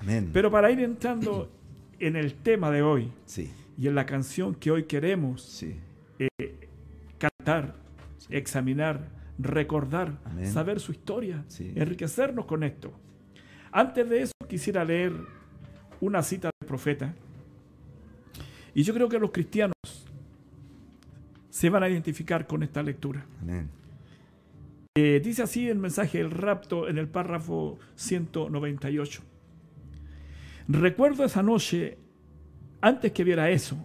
[0.00, 0.30] Amén.
[0.32, 1.50] Pero para ir entrando
[1.98, 5.76] en el tema de hoy sí, y en la canción que hoy queremos sí.
[7.18, 7.74] cantar,
[8.30, 9.08] examinar,
[9.38, 10.50] recordar, Amén.
[10.52, 12.92] saber su historia, enriquecernos con esto.
[13.72, 15.12] Antes de eso quisiera leer
[16.00, 17.14] una cita del profeta.
[18.74, 19.74] Y yo creo que los cristianos
[21.50, 23.24] se van a identificar con esta lectura.
[23.42, 23.68] Amén.
[24.96, 29.22] Eh, dice así el mensaje del rapto en el párrafo 198.
[30.68, 31.98] Recuerdo esa noche,
[32.80, 33.76] antes que viera eso,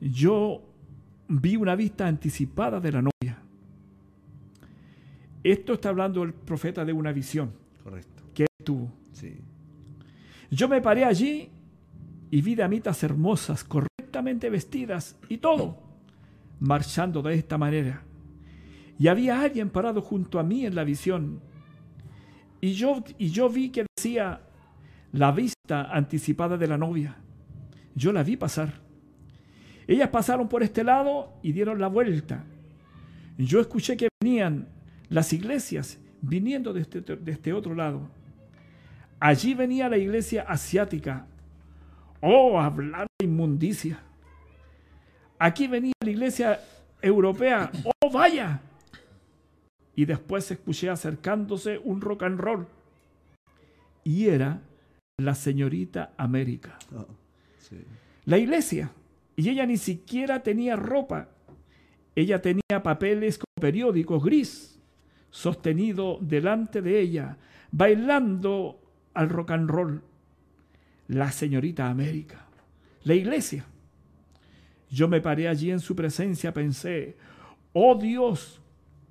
[0.00, 0.62] yo
[1.28, 3.38] vi una vista anticipada de la novia.
[5.44, 8.22] Esto está hablando el profeta de una visión Correcto.
[8.34, 8.92] que él tuvo.
[9.12, 9.36] Sí.
[10.50, 11.50] Yo me paré allí
[12.30, 15.78] y vi damitas hermosas, correctamente vestidas y todo,
[16.60, 18.02] marchando de esta manera.
[18.98, 21.40] Y había alguien parado junto a mí en la visión.
[22.60, 24.40] Y yo, y yo vi que decía
[25.12, 27.16] la vista anticipada de la novia.
[27.94, 28.80] Yo la vi pasar.
[29.86, 32.44] Ellas pasaron por este lado y dieron la vuelta.
[33.38, 34.68] Yo escuché que venían
[35.08, 38.10] las iglesias viniendo de este, de este otro lado.
[39.20, 41.26] Allí venía la iglesia asiática.
[42.20, 44.00] Oh, hablar de inmundicia.
[45.38, 46.60] Aquí venía la iglesia
[47.02, 47.70] europea.
[47.84, 48.60] Oh, vaya.
[49.94, 52.66] Y después escuché acercándose un rock and roll.
[54.04, 54.60] Y era
[55.18, 56.78] la señorita América.
[56.94, 57.06] Oh,
[57.58, 57.84] sí.
[58.24, 58.90] La iglesia.
[59.36, 61.28] Y ella ni siquiera tenía ropa.
[62.14, 64.80] Ella tenía papeles como periódicos gris,
[65.30, 67.36] sostenido delante de ella,
[67.70, 68.80] bailando
[69.14, 70.02] al rock and roll.
[71.08, 72.46] La señorita América.
[73.04, 73.64] La iglesia.
[74.90, 77.16] Yo me paré allí en su presencia, pensé,
[77.72, 78.60] oh Dios,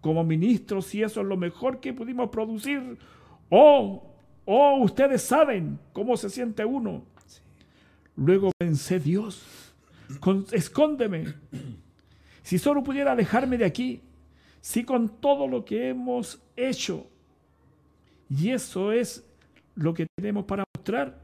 [0.02, 2.98] como ministro, si eso es lo mejor que pudimos producir,
[3.50, 7.04] oh, oh, ustedes saben cómo se siente uno.
[8.16, 9.74] Luego pensé, Dios,
[10.20, 11.34] con- escóndeme.
[12.42, 14.02] Si solo pudiera alejarme de aquí,
[14.62, 17.06] si con todo lo que hemos hecho,
[18.30, 19.27] y eso es
[19.78, 21.20] lo que tenemos para mostrar,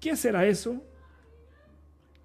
[0.00, 0.82] ¿qué será eso?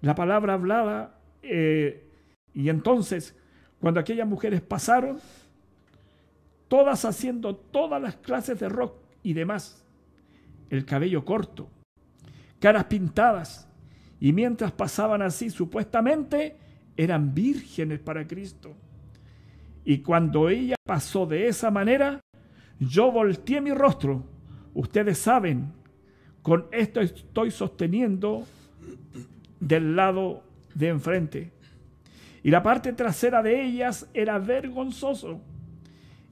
[0.00, 2.08] La palabra hablada, eh,
[2.54, 3.36] y entonces,
[3.78, 5.20] cuando aquellas mujeres pasaron,
[6.68, 9.84] todas haciendo todas las clases de rock y demás,
[10.70, 11.68] el cabello corto,
[12.58, 13.68] caras pintadas,
[14.18, 16.56] y mientras pasaban así, supuestamente
[16.96, 18.74] eran vírgenes para Cristo.
[19.84, 22.20] Y cuando ella pasó de esa manera,
[22.78, 24.24] yo volteé mi rostro.
[24.74, 25.72] Ustedes saben,
[26.42, 28.46] con esto estoy sosteniendo
[29.58, 30.42] del lado
[30.74, 31.52] de enfrente.
[32.42, 35.40] Y la parte trasera de ellas era vergonzoso.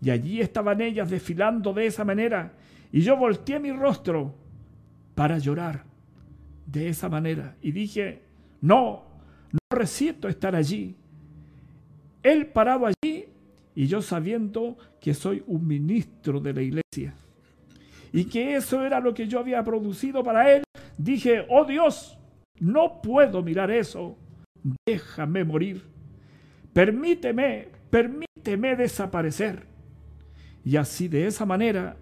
[0.01, 2.53] Y allí estaban ellas desfilando de esa manera.
[2.92, 4.35] Y yo volteé mi rostro
[5.14, 5.85] para llorar
[6.64, 7.57] de esa manera.
[7.61, 8.22] Y dije,
[8.61, 9.05] no,
[9.53, 10.96] no resisto estar allí.
[12.22, 13.27] Él parado allí
[13.74, 17.14] y yo sabiendo que soy un ministro de la iglesia.
[18.12, 20.62] Y que eso era lo que yo había producido para él.
[20.96, 22.18] Dije, oh Dios,
[22.60, 24.16] no puedo mirar eso.
[24.86, 25.84] Déjame morir.
[26.72, 29.66] Permíteme, permíteme desaparecer.
[30.64, 31.96] Y así de esa manera,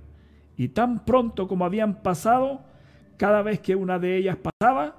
[0.56, 2.64] y tan pronto como habían pasado,
[3.16, 4.96] cada vez que una de ellas pasaba,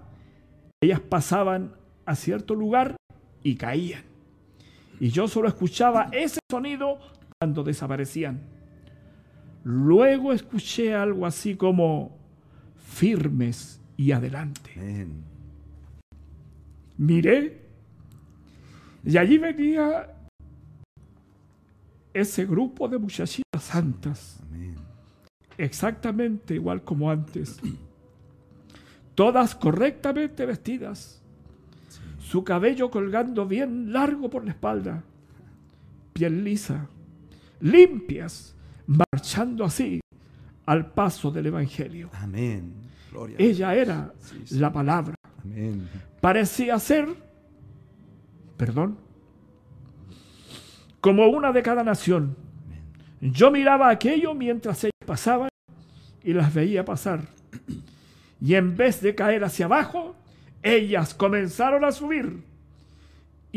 [0.81, 1.73] ellas pasaban
[2.05, 2.95] a cierto lugar
[3.43, 4.03] y caían.
[4.99, 6.99] Y yo solo escuchaba ese sonido
[7.39, 8.56] cuando desaparecían.
[9.69, 12.17] Luego escuché algo así como
[12.77, 14.71] firmes y adelante.
[14.77, 15.25] Amén.
[16.95, 17.67] Miré
[19.03, 20.07] y allí venía
[22.13, 24.75] ese grupo de muchachitas santas, Amén.
[25.57, 27.59] exactamente igual como antes,
[29.15, 31.21] todas correctamente vestidas,
[32.19, 35.03] su cabello colgando bien largo por la espalda,
[36.13, 36.87] piel lisa,
[37.59, 38.56] limpias,
[38.87, 39.99] marchando así
[40.65, 42.09] al paso del Evangelio.
[42.13, 42.73] Amén.
[43.11, 43.35] Gloria.
[43.39, 44.59] Ella era Sí, sí.
[44.59, 45.15] la palabra.
[45.43, 45.87] Amén.
[46.21, 47.07] Parecía ser
[48.57, 48.97] perdón.
[50.99, 52.35] Como una de cada nación.
[53.21, 55.49] Yo miraba aquello mientras ellas pasaban
[56.23, 57.21] y las veía pasar.
[58.41, 60.15] Y en vez de caer hacia abajo,
[60.61, 62.43] ellas comenzaron a subir.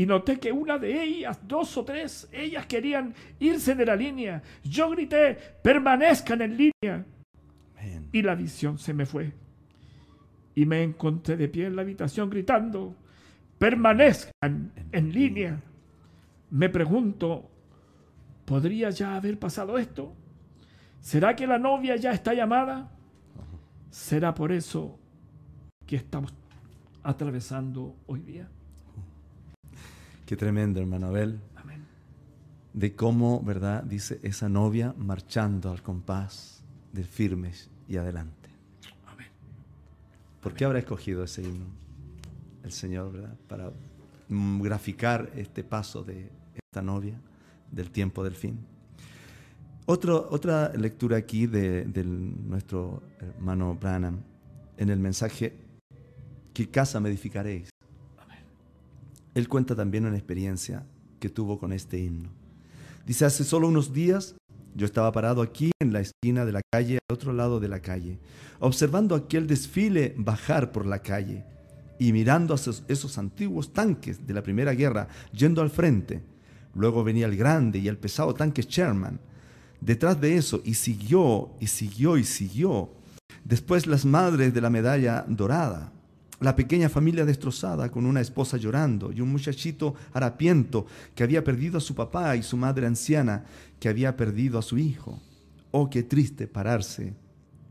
[0.00, 4.42] Y noté que una de ellas, dos o tres, ellas querían irse de la línea.
[4.64, 7.04] Yo grité, permanezcan en línea.
[8.10, 9.34] Y la visión se me fue.
[10.54, 12.96] Y me encontré de pie en la habitación gritando,
[13.58, 15.60] permanezcan en línea.
[16.48, 17.50] Me pregunto,
[18.46, 20.14] ¿podría ya haber pasado esto?
[21.02, 22.90] ¿Será que la novia ya está llamada?
[23.90, 24.98] ¿Será por eso
[25.84, 26.32] que estamos
[27.02, 28.48] atravesando hoy día?
[30.30, 31.40] Qué tremendo, hermano Abel.
[31.56, 31.84] Amén.
[32.72, 33.82] De cómo, ¿verdad?
[33.82, 36.62] Dice esa novia marchando al compás
[36.92, 38.48] de firmes y adelante.
[39.08, 39.26] Amén.
[40.40, 41.64] ¿Por qué habrá escogido ese himno
[42.62, 43.34] el Señor, ¿verdad?
[43.48, 43.72] Para
[44.28, 47.20] mm, graficar este paso de esta novia
[47.72, 48.56] del tiempo del fin.
[49.86, 54.20] otra lectura aquí de, nuestro hermano Branham
[54.76, 55.56] en el mensaje,
[56.54, 57.69] ¿qué casa me edificaréis?
[59.34, 60.84] Él cuenta también una experiencia
[61.18, 62.30] que tuvo con este himno.
[63.06, 64.34] Dice, hace solo unos días
[64.74, 67.80] yo estaba parado aquí en la esquina de la calle, al otro lado de la
[67.80, 68.18] calle,
[68.58, 71.44] observando aquel desfile bajar por la calle
[71.98, 76.22] y mirando a esos, esos, antiguos tanques de la Primera Guerra yendo al frente.
[76.74, 79.20] Luego venía el grande y el pesado tanque Sherman.
[79.80, 82.90] Detrás de eso, y siguió, y siguió, y siguió.
[83.44, 85.92] Después las madres de la medalla dorada
[86.40, 91.78] la pequeña familia destrozada con una esposa llorando y un muchachito harapiento que había perdido
[91.78, 93.44] a su papá y su madre anciana
[93.78, 95.20] que había perdido a su hijo.
[95.70, 97.14] Oh, qué triste pararse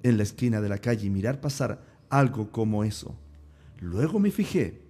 [0.03, 3.15] en la esquina de la calle y mirar pasar algo como eso.
[3.79, 4.81] Luego me fijé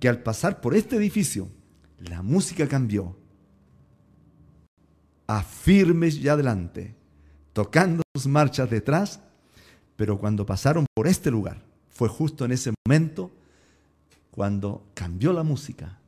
[0.00, 1.48] que al pasar por este edificio,
[1.98, 3.16] la música cambió
[5.26, 6.94] a firmes y adelante,
[7.52, 9.20] tocando sus marchas detrás,
[9.96, 11.67] pero cuando pasaron por este lugar,
[11.98, 13.32] fue justo en ese momento
[14.30, 15.98] cuando cambió la música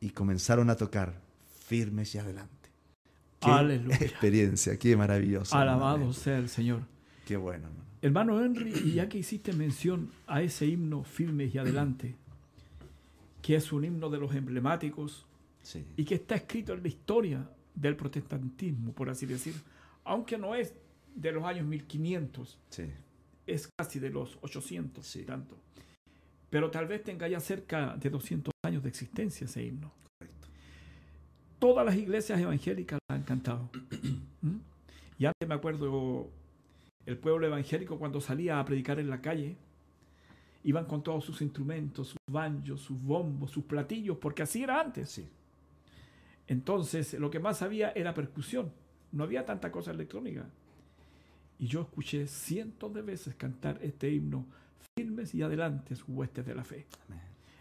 [0.00, 1.20] y comenzaron a tocar
[1.66, 2.70] firmes y adelante.
[3.40, 3.96] Qué Aleluya.
[3.96, 5.56] experiencia, qué maravilloso.
[5.56, 6.82] Alabado sea el Señor.
[7.26, 7.66] Qué bueno.
[8.02, 12.14] Hermano, Henry, y ya que hiciste mención a ese himno firmes y adelante,
[13.42, 15.26] que es un himno de los emblemáticos
[15.96, 19.54] y que está escrito en la historia del protestantismo, por así decir,
[20.04, 20.72] aunque no es
[21.16, 22.58] de los años 1500.
[22.70, 22.84] Sí
[23.46, 25.56] es casi de los 800 y tanto.
[26.50, 29.92] Pero tal vez tenga ya cerca de 200 años de existencia ese himno.
[31.58, 33.70] Todas las iglesias evangélicas la han cantado.
[34.42, 34.56] ¿Mm?
[35.18, 36.30] Y antes me acuerdo
[37.06, 39.56] el pueblo evangélico cuando salía a predicar en la calle,
[40.64, 45.10] iban con todos sus instrumentos, sus banjos, sus bombos, sus platillos, porque así era antes.
[45.10, 45.28] Sí.
[46.48, 48.72] Entonces, lo que más había era percusión.
[49.12, 50.46] No había tanta cosa electrónica.
[51.58, 54.44] Y yo escuché cientos de veces cantar este himno,
[54.96, 56.86] firmes y adelante, huestes de la fe.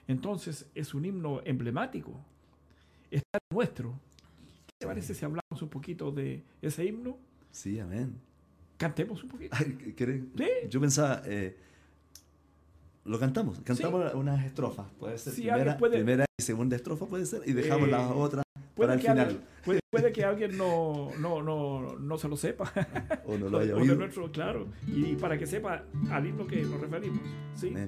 [0.07, 2.19] Entonces es un himno emblemático,
[3.09, 3.99] está nuestro.
[4.67, 7.17] ¿Qué te parece si hablamos un poquito de ese himno?
[7.51, 8.15] Sí, amén.
[8.77, 9.55] Cantemos un poquito.
[10.69, 11.57] Yo pensaba, eh,
[13.05, 17.53] lo cantamos, cantamos unas estrofas, puede ser primera, primera, y segunda estrofa, puede ser, y
[17.53, 18.44] dejamos las otras
[18.75, 19.41] para el final.
[19.89, 22.71] Puede, que alguien no, no, no, no, se lo sepa.
[23.25, 23.95] O no lo haya oído.
[23.95, 24.67] Nuestro, claro.
[24.87, 27.21] Y para que sepa al himno que nos referimos.
[27.55, 27.73] ¿sí?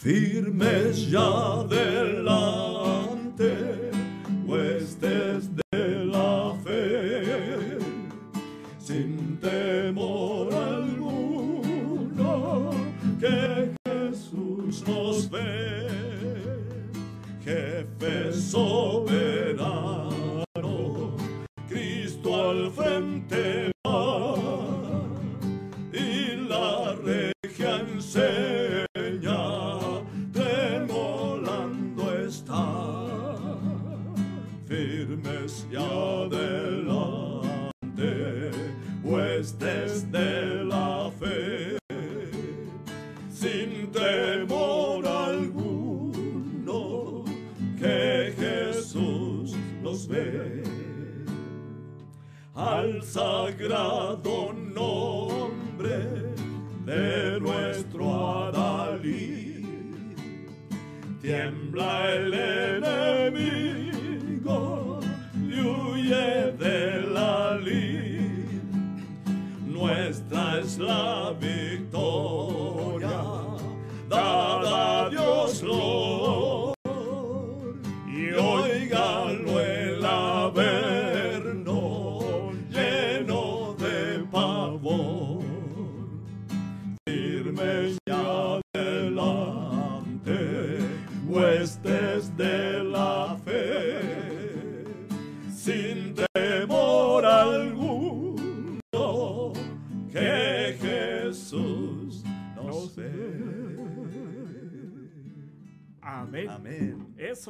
[0.00, 2.70] Firmes ya adelante,
[4.46, 5.69] huestes de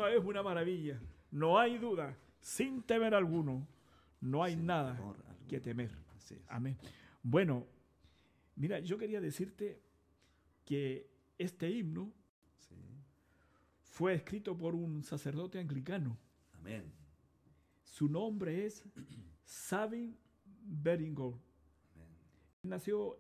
[0.09, 1.01] Es una maravilla.
[1.31, 3.67] No hay duda, sin temer alguno,
[4.21, 4.99] no hay Sin nada
[5.49, 5.97] que temer.
[6.49, 6.77] Amén.
[7.23, 7.67] Bueno,
[8.57, 9.81] mira, yo quería decirte
[10.65, 12.13] que este himno
[12.59, 12.75] Sí.
[13.83, 16.17] fue escrito por un sacerdote anglicano.
[16.55, 16.93] Amén.
[17.83, 18.85] Su nombre es
[19.45, 21.35] Sabin Beringor.
[21.95, 22.09] Amén.
[22.63, 23.19] Nació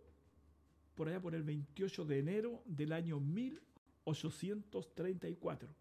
[0.94, 5.74] por allá por el 28 de enero del año 1834.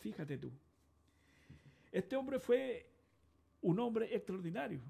[0.00, 0.50] Fíjate tú.
[1.92, 2.86] Este hombre fue
[3.60, 4.80] un hombre extraordinario.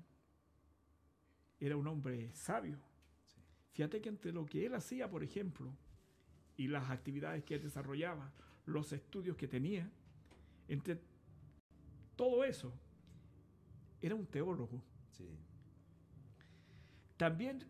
[1.59, 2.79] Era un hombre sabio.
[3.27, 3.41] Sí.
[3.73, 5.75] Fíjate que entre lo que él hacía, por ejemplo,
[6.57, 8.33] y las actividades que él desarrollaba,
[8.67, 9.91] los estudios que tenía,
[10.69, 10.99] entre
[12.17, 12.73] todo eso,
[14.01, 14.81] era un teólogo.
[15.11, 15.29] Sí.
[17.17, 17.65] También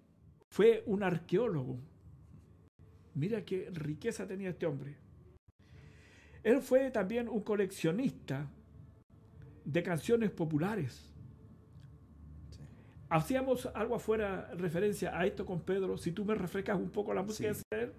[0.50, 1.78] fue un arqueólogo.
[3.14, 4.96] Mira qué riqueza tenía este hombre.
[6.42, 8.46] Él fue también un coleccionista
[9.64, 11.12] de canciones populares.
[12.50, 12.60] Sí.
[13.08, 15.98] Hacíamos algo afuera referencia a esto con Pedro.
[15.98, 17.62] Si tú me refrescas un poco la música Sí.
[17.70, 17.92] de él,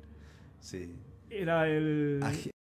[0.59, 0.95] Sí.
[1.29, 2.19] era el.
[2.23, 2.51] Age-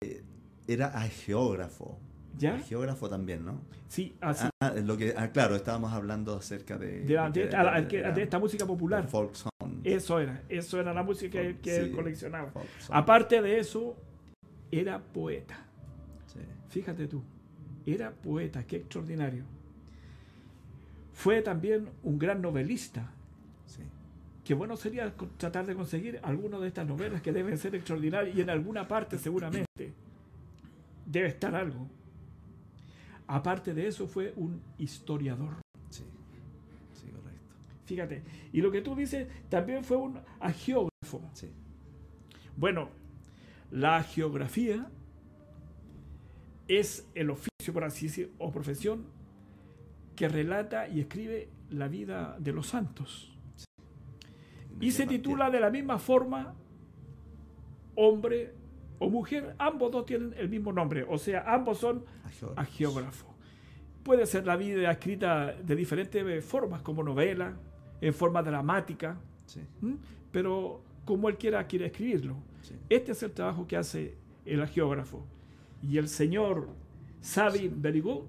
[0.67, 1.97] era a geógrafo.
[2.37, 2.57] ¿Ya?
[2.59, 3.61] Geógrafo también, ¿no?
[3.87, 4.47] Sí, así.
[4.61, 7.63] Ah, ah, lo que, ah, claro, estábamos hablando acerca de, de, la- de- de- a
[7.63, 9.05] la- de- que- de- de esta música popular.
[9.07, 9.51] folk song.
[9.83, 12.53] Eso era, eso era la música que, que él coleccionaba.
[12.89, 13.97] Aparte de eso,
[14.71, 15.67] era poeta.
[16.31, 16.39] Sí.
[16.69, 17.21] Fíjate tú,
[17.85, 19.43] era poeta, qué extraordinario.
[21.13, 23.11] Fue también un gran novelista.
[23.65, 23.83] Sí.
[24.43, 28.41] Qué bueno sería tratar de conseguir alguna de estas novelas que deben ser extraordinarias y
[28.41, 29.93] en alguna parte seguramente
[31.05, 31.87] debe estar algo.
[33.27, 35.55] Aparte de eso, fue un historiador.
[35.89, 36.03] Sí.
[36.93, 37.53] Sí, correcto.
[37.85, 38.23] Fíjate.
[38.51, 41.21] Y lo que tú dices, también fue un agiógrafo.
[41.33, 41.49] Sí.
[42.57, 42.89] Bueno,
[43.69, 44.89] la geografía
[46.79, 49.05] es el oficio, por así decir, o profesión
[50.15, 53.37] que relata y escribe la vida de los santos.
[54.79, 56.55] Y se titula de la misma forma
[57.95, 58.53] hombre
[58.99, 59.55] o mujer.
[59.59, 62.59] Ambos dos tienen el mismo nombre, o sea, ambos son Agiógrafo.
[62.61, 63.35] agiógrafo.
[64.03, 67.57] Puede ser la vida escrita de diferentes formas, como novela,
[67.99, 69.17] en forma dramática,
[70.31, 72.37] pero como él quiera quiere escribirlo.
[72.61, 72.75] Sí.
[72.89, 74.15] Este es el trabajo que hace
[74.45, 75.23] el agiógrafo.
[75.83, 76.69] Y el señor
[77.21, 78.25] Sabi Berigot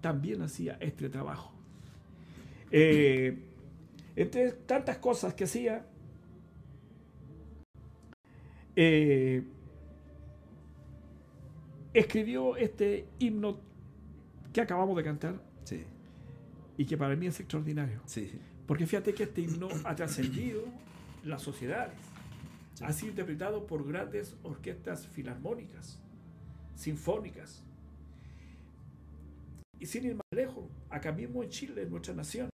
[0.00, 1.52] también hacía este trabajo.
[2.70, 3.36] Eh,
[4.14, 5.84] entre tantas cosas que hacía,
[8.76, 9.42] eh,
[11.94, 13.58] escribió este himno
[14.52, 15.84] que acabamos de cantar Sí.
[16.76, 18.00] y que para mí es extraordinario.
[18.06, 18.32] Sí.
[18.66, 20.62] Porque fíjate que este himno ha trascendido
[21.24, 21.94] las sociedades.
[22.74, 22.84] Sí.
[22.84, 25.98] Ha sido interpretado por grandes orquestas filarmónicas,
[26.86, 27.64] sinfónicas.
[29.80, 32.48] Y sin ir más lejos, acá mismo en Chile, en nuestra nación,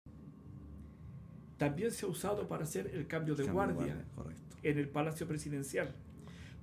[1.57, 4.05] también se ha usado para hacer el cambio de Cambio guardia
[4.63, 5.93] en el Palacio Presidencial.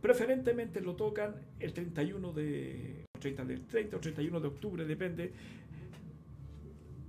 [0.01, 5.33] Preferentemente lo tocan el 31 de, 30 del 30 o 31 de octubre, depende,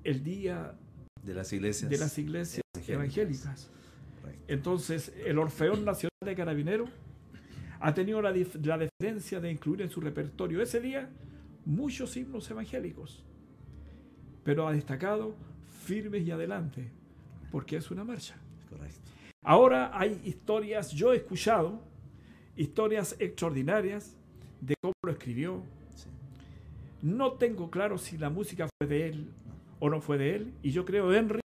[0.03, 0.75] el día
[1.23, 1.89] De las iglesias.
[1.89, 3.69] de las iglesias evangélicas.
[4.49, 6.89] Entonces, el Orfeón Nacional de Carabineros
[7.79, 11.09] ha tenido la, la deferencia de incluir en su repertorio ese día
[11.65, 13.23] muchos himnos evangélicos,
[14.43, 15.35] pero ha destacado
[15.83, 16.89] firmes y adelante,
[17.51, 18.35] porque es una marcha.
[18.69, 19.11] Correcto.
[19.43, 21.81] Ahora hay historias, yo he escuchado
[22.55, 24.15] historias extraordinarias
[24.59, 25.63] de cómo lo escribió.
[25.95, 26.09] Sí.
[27.01, 29.31] No tengo claro si la música fue de él
[29.79, 31.39] o no fue de él, y yo creo, Henry,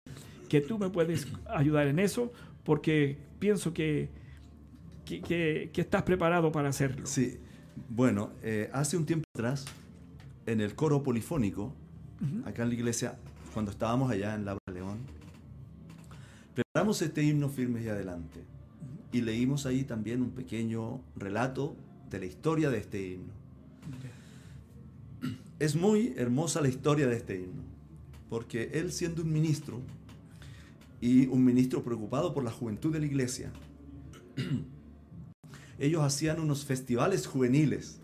[0.48, 2.32] que tú me puedes ayudar en eso,
[2.64, 4.08] porque pienso que,
[5.04, 7.06] que, que- que estás preparado para hacerlo.
[7.06, 7.38] Sí.
[7.88, 9.64] Bueno, eh, hace un tiempo atrás,
[10.46, 11.74] en el coro polifónico,
[12.46, 13.18] acá en la iglesia,
[13.52, 14.98] cuando estábamos allá en La León,
[16.54, 18.40] preparamos este himno firmes y adelante.
[19.12, 21.76] Y leímos ahí también un pequeño relato
[22.10, 23.32] de la historia de este himno.
[25.58, 27.62] Es muy hermosa la historia de este himno,
[28.28, 29.80] porque él siendo un ministro
[31.00, 33.52] y un ministro preocupado por la juventud de la iglesia,
[35.78, 38.00] ellos hacían unos festivales juveniles,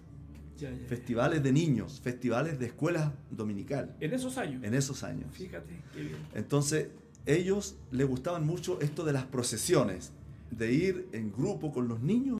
[0.59, 0.87] Ya, ya, ya.
[0.89, 4.63] festivales de niños, festivales de escuela dominical, En esos años.
[4.63, 5.29] en esos años.
[5.33, 6.17] Fíjate, qué bien.
[6.35, 6.89] Entonces,
[7.27, 10.13] ellos les gustaban mucho esto de las procesiones,
[10.51, 12.39] de ir en grupo con los niños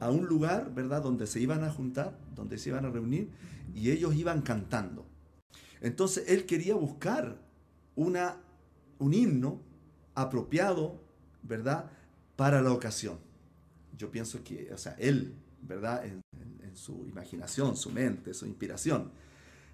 [0.00, 3.28] a un lugar, ¿verdad?, donde se iban a juntar, donde se iban a reunir,
[3.74, 5.04] y ellos iban cantando.
[5.80, 7.36] Entonces él quería buscar
[7.96, 8.36] una,
[8.98, 9.60] un himno
[10.14, 11.00] apropiado,
[11.42, 11.90] ¿verdad?,
[12.36, 13.18] para la ocasión.
[13.98, 16.22] Yo pienso que, o sea, él, ¿verdad?, en,
[16.74, 19.10] su imaginación, su mente, su inspiración,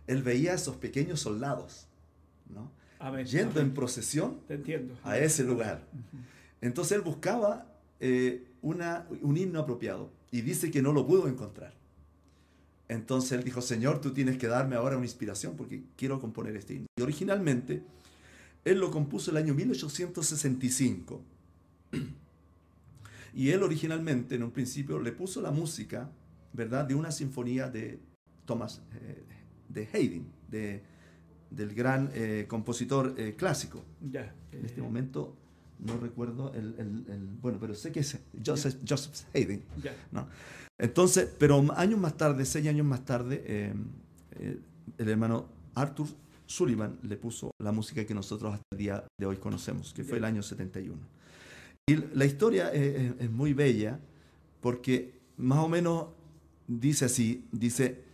[0.07, 1.87] él veía a esos pequeños soldados,
[2.49, 2.71] ¿no?
[3.25, 4.41] Yendo en procesión
[5.03, 5.87] a ese lugar.
[6.63, 7.67] Entonces él buscaba
[8.01, 11.75] eh, una, un himno apropiado y dice que no lo pudo encontrar.
[12.89, 16.75] Entonces él dijo, Señor, tú tienes que darme ahora una inspiración porque quiero componer este
[16.75, 16.87] himno.
[16.97, 17.83] Y originalmente
[18.65, 21.23] él lo compuso el año 1865.
[23.35, 26.11] Y él originalmente, en un principio, le puso la música,
[26.53, 27.99] ¿verdad?, de una sinfonía de
[28.45, 29.25] Thomas, eh,
[29.69, 30.83] de Haydn, de,
[31.51, 33.83] del gran eh, compositor clásico.
[34.01, 35.37] Ya, en este momento
[35.79, 39.63] no recuerdo el, bueno, pero sé que es Joseph, Joseph Haydn.
[40.13, 40.29] ¿no?
[40.79, 43.75] Entonces, pero años más tarde, seis años más tarde, eh,
[44.33, 44.59] eh,
[44.99, 46.09] el hermano Arthur
[46.47, 50.19] Sullivan le puso la música que nosotros hasta el día de hoy conocemos, que fue
[50.19, 51.01] el año 71.
[51.87, 54.01] La historia es, muy bella
[54.63, 56.07] porque más o menos
[56.67, 58.05] dice así, dice,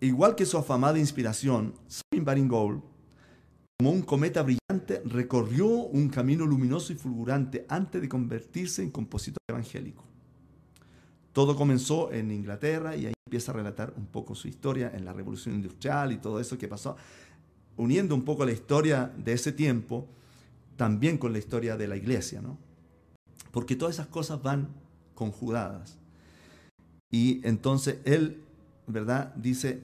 [0.00, 6.92] igual que su afamada inspiración, Sabine Baring como un cometa brillante, recorrió un camino luminoso
[6.92, 10.04] y fulgurante antes de convertirse en compositor evangélico.
[11.32, 15.12] Todo comenzó en Inglaterra y ahí empieza a relatar un poco su historia en la
[15.12, 16.96] revolución industrial y todo eso que pasó,
[17.76, 20.06] uniendo un poco la historia de ese tiempo
[20.80, 22.56] también con la historia de la iglesia, ¿no?
[23.50, 24.68] Porque todas esas cosas van
[25.14, 25.98] conjugadas.
[27.10, 28.40] Y entonces él,
[28.86, 29.34] ¿verdad?
[29.34, 29.82] Dice,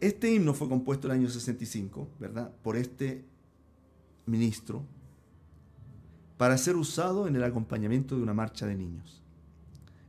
[0.00, 2.52] este himno fue compuesto el año 65, ¿verdad?
[2.62, 3.22] Por este
[4.24, 4.82] ministro
[6.38, 9.20] para ser usado en el acompañamiento de una marcha de niños.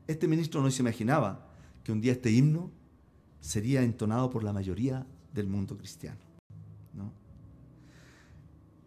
[0.08, 1.46] Este ministro no se imaginaba
[1.84, 2.72] que un día este himno
[3.42, 6.25] sería entonado por la mayoría del mundo cristiano.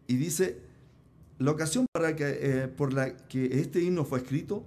[0.08, 0.58] Y dice,
[1.38, 4.64] la ocasión para que, eh, por la que este himno fue escrito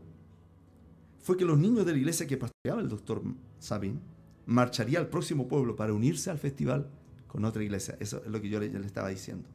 [1.20, 3.24] fue que los niños de la iglesia que pastoreaba el doctor
[3.60, 4.00] Sabin
[4.46, 6.88] marcharía al próximo pueblo para unirse al festival
[7.28, 7.98] con otra iglesia.
[8.00, 9.48] Eso es lo que yo le, estaba diciendo.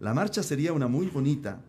[0.00, 1.60] La marcha sería una muy bonita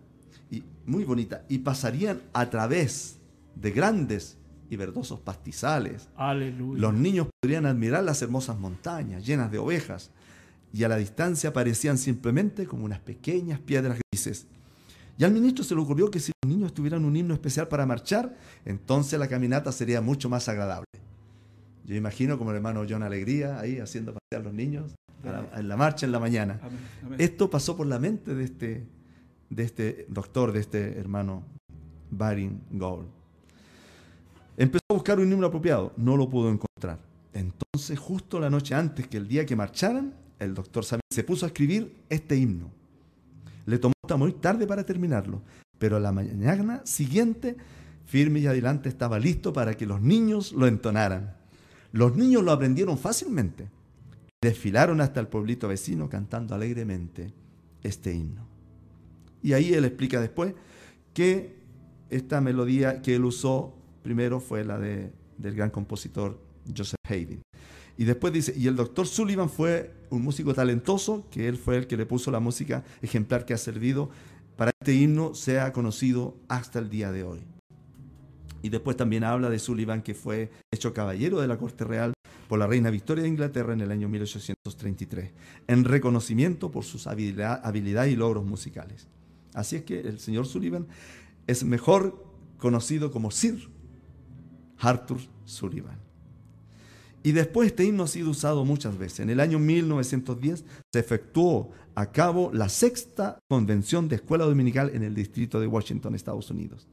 [0.50, 3.18] y muy bonita y pasarían a través
[3.56, 4.38] de grandes
[4.70, 6.10] y verdosos pastizales.
[6.18, 10.10] Los niños podrían admirar las hermosas montañas llenas de ovejas
[10.74, 14.48] y a la distancia parecían simplemente como unas pequeñas piedras grises.
[15.18, 17.86] Y al ministro se le ocurrió que si los niños tuvieran un himno especial para
[17.86, 20.88] marchar, entonces la caminata sería mucho más agradable.
[21.86, 24.96] Yo imagino como el hermano John Alegría ahí haciendo pasear a los niños
[25.56, 26.60] en la marcha en la mañana.
[27.18, 28.88] Esto pasó por la mente de este,
[29.50, 31.44] de este doctor, de este hermano
[32.10, 33.08] Baring Gould.
[34.58, 37.00] Empezó a buscar un número apropiado, no lo pudo encontrar.
[37.34, 41.50] Entonces, justo la noche antes que el día que marcharan, el doctor se puso a
[41.50, 42.72] escribir este himno.
[43.68, 45.42] Le tomó hasta muy tarde para terminarlo,
[45.78, 47.56] pero la mañana siguiente,
[48.06, 51.36] firme y adelante, estaba listo para que los niños lo entonaran.
[51.92, 53.70] Los niños lo aprendieron fácilmente.
[54.42, 57.32] Desfilaron hasta el pueblito vecino cantando alegremente
[57.84, 58.48] este himno.
[59.44, 60.56] Y ahí él explica después
[61.14, 61.56] que
[62.10, 66.42] esta melodía que él usó primero fue la de, del gran compositor
[66.76, 67.44] Joseph Haydn.
[68.02, 71.86] Y después dice, y el doctor Sullivan fue un músico talentoso, que él fue el
[71.86, 74.10] que le puso la música ejemplar que ha servido
[74.58, 77.42] para que este himno sea conocido hasta el día de hoy.
[78.64, 82.14] Y después también habla de Sullivan, que fue hecho caballero de la corte real
[82.50, 85.34] por la reina Victoria de Inglaterra en el año 1833,
[85.68, 89.10] en reconocimiento por sus habilidades y logros musicales.
[89.54, 90.88] Así es que el señor Sullivan
[91.46, 92.26] es mejor
[92.58, 93.70] conocido como Sir
[94.80, 96.11] Arthur Sullivan.
[97.24, 99.22] Y después este himno ha sido usado muchas veces.
[99.22, 105.04] En el año 1910 se efectuó a cabo la sexta convención de escuela dominical en
[105.04, 106.88] el distrito de Washington, Estados Unidos.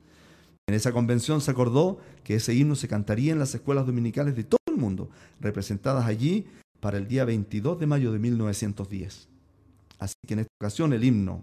[0.69, 4.45] En esa convención se acordó que ese himno se cantaría en las escuelas dominicales de
[4.45, 5.09] todo el mundo,
[5.41, 6.47] representadas allí
[6.81, 9.29] para el día 22 de mayo de 1910.
[9.99, 11.43] Así que en esta ocasión el himno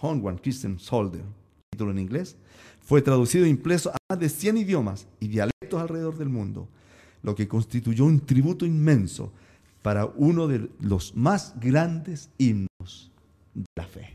[0.00, 1.24] One Christian Soldier,
[1.70, 2.36] título en inglés,
[2.80, 6.68] fue traducido e impreso a más de 100 idiomas y dialectos alrededor del mundo,
[7.22, 9.32] lo que constituyó un tributo inmenso
[9.82, 13.10] para uno de los más grandes himnos
[13.54, 14.14] de la fe.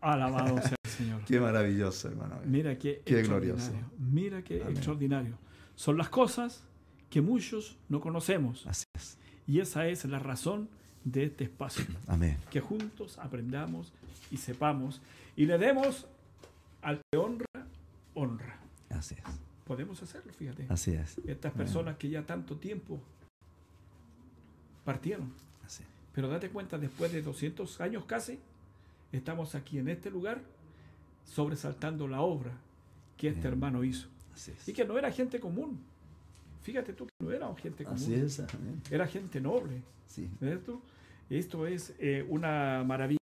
[0.00, 1.24] Alabado sea el Señor.
[1.24, 2.36] Qué maravilloso, hermano.
[2.44, 3.72] Mira qué, glorioso.
[3.98, 5.36] Mira qué extraordinario.
[5.74, 6.62] Son las cosas
[7.10, 8.66] que muchos no conocemos.
[8.66, 9.16] Así es.
[9.46, 10.68] Y esa es la razón
[11.04, 11.84] de este espacio.
[12.06, 12.36] Amén.
[12.50, 13.92] Que juntos aprendamos
[14.30, 15.00] y sepamos
[15.36, 16.06] y le demos
[16.82, 17.46] al que honra,
[18.14, 18.58] honra.
[18.90, 19.22] Así es.
[19.64, 20.66] Podemos hacerlo, fíjate.
[20.68, 21.18] Así es.
[21.26, 23.00] Estas personas que ya tanto tiempo
[24.84, 25.32] partieron.
[25.64, 25.82] Así.
[26.12, 28.38] Pero date cuenta, después de 200 años casi,
[29.12, 30.40] estamos aquí en este lugar
[31.24, 32.52] sobresaltando la obra
[33.16, 33.52] que este Bien.
[33.54, 34.08] hermano hizo.
[34.34, 34.68] Así es.
[34.68, 35.80] Y que no era gente común.
[36.62, 37.98] Fíjate tú que no era gente común.
[37.98, 38.42] Así es.
[38.90, 39.82] Era gente noble.
[40.06, 40.28] Sí.
[41.30, 43.18] Esto es eh, una maravilla.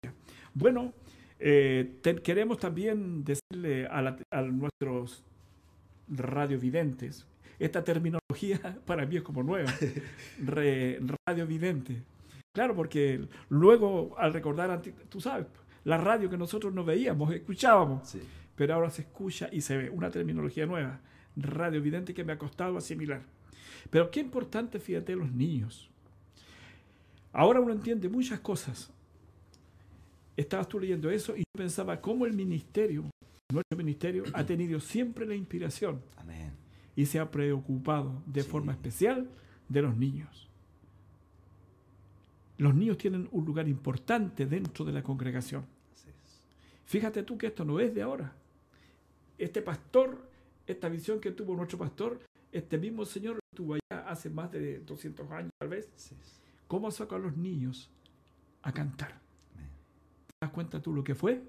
[0.54, 0.94] Bueno,
[1.40, 5.24] eh, te- queremos también decirle a, la- a nuestros
[6.10, 7.26] radiovidentes,
[7.60, 9.74] esta terminología para mí es como nueva,
[10.43, 12.01] re- radiovidente.
[12.53, 15.45] Claro, porque luego al recordar, tú sabes,
[15.84, 18.20] la radio que nosotros no veíamos, escuchábamos, Sí.
[18.55, 20.99] pero ahora se escucha y se ve una terminología nueva,
[21.36, 23.22] radiovidente que me ha costado asimilar.
[23.89, 25.89] Pero qué importante, fíjate, los niños.
[27.32, 28.91] Ahora uno entiende muchas cosas.
[30.36, 33.05] Estabas tú leyendo eso y yo pensaba cómo el ministerio,
[33.52, 36.52] nuestro ministerio, ha tenido siempre la inspiración Amén.
[36.95, 38.50] y se ha preocupado de Sí.
[38.50, 39.28] forma especial
[39.68, 40.47] de los niños.
[42.58, 45.66] Los niños tienen un lugar importante dentro de la congregación.
[45.95, 46.41] Así es.
[46.86, 48.34] Fíjate tú que esto no es de ahora.
[49.38, 50.30] Este pastor,
[50.68, 52.20] esta visión que tuvo nuestro pastor,
[52.52, 55.89] este mismo señor estuvo allá hace más de 200 años tal vez.
[55.95, 56.39] Así es.
[56.68, 57.89] ¿Cómo sacó a los niños
[58.62, 59.20] a cantar?
[59.56, 59.70] Amén.
[60.28, 61.41] ¿Te das cuenta tú lo que fue?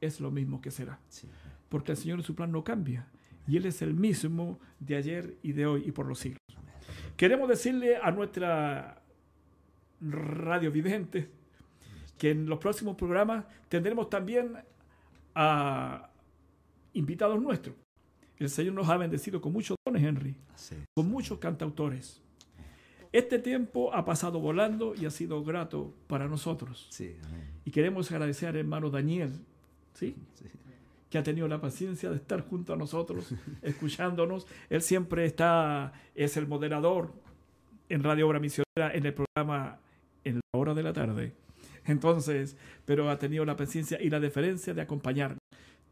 [0.00, 1.00] Es lo mismo que será.
[1.08, 1.28] Sí.
[1.68, 3.08] Porque el Señor en su plan no cambia.
[3.46, 6.40] Y Él es el mismo de ayer y de hoy y por los siglos.
[6.56, 6.74] Amén.
[7.16, 9.02] Queremos decirle a nuestra
[10.00, 11.30] radio vidente
[12.18, 14.56] que en los próximos programas tendremos también
[15.34, 16.10] a
[16.92, 17.76] invitados nuestros.
[18.38, 20.36] El Señor nos ha bendecido con muchos dones, Henry,
[20.94, 22.20] con muchos cantautores.
[23.12, 26.88] Este tiempo ha pasado volando y ha sido grato para nosotros.
[26.90, 27.16] Sí.
[27.26, 27.42] Amén.
[27.64, 29.32] Y queremos agradecer al hermano Daniel,
[29.94, 30.14] ¿sí?
[30.34, 30.44] Sí.
[31.10, 33.32] que ha tenido la paciencia de estar junto a nosotros,
[33.62, 34.46] escuchándonos.
[34.68, 37.12] Él siempre está, es el moderador
[37.88, 39.78] en Radio Obra Misionera en el programa
[40.24, 41.32] en la hora de la tarde.
[41.86, 45.38] Entonces, pero ha tenido la paciencia y la deferencia de acompañarnos.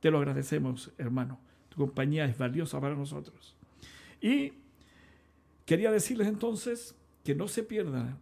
[0.00, 1.38] Te lo agradecemos, hermano.
[1.68, 3.56] Tu compañía es valiosa para nosotros.
[4.20, 4.52] Y
[5.64, 6.94] quería decirles entonces
[7.24, 8.18] que no se pierda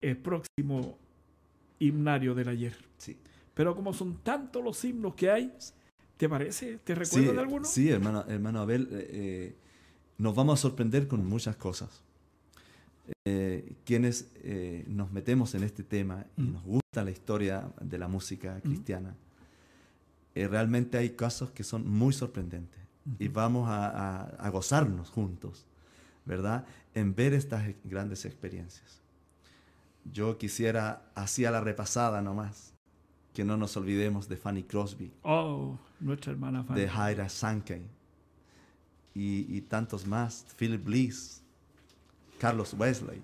[0.00, 0.98] el próximo
[1.78, 2.76] himnario del ayer.
[2.98, 3.16] Sí.
[3.54, 5.52] Pero como son tantos los himnos que hay,
[6.16, 6.78] ¿te parece?
[6.78, 7.64] ¿Te recuerdas Sí, de alguno?
[7.64, 9.56] Sí, hermano, hermano Abel, eh, eh,
[10.18, 12.02] nos vamos a sorprender con muchas cosas.
[13.26, 16.52] Eh, quienes eh, nos metemos en este tema y Mm.
[16.54, 19.14] nos gusta la historia de la música cristiana,
[20.34, 22.80] eh, realmente hay casos que son muy sorprendentes
[23.18, 25.66] y vamos a, a- a gozarnos juntos,
[26.24, 26.64] ¿verdad?
[26.94, 29.00] En ver estas grandes experiencias.
[30.10, 32.73] Yo quisiera, así a la repasada nomás,
[33.34, 36.80] que no nos olvidemos de Fanny Crosby, Oh, nuestra hermana Fanny.
[36.80, 37.82] de Jaira Sankey
[39.14, 41.42] y, y tantos más, Philip Bliss,
[42.38, 43.20] Carlos Wesley,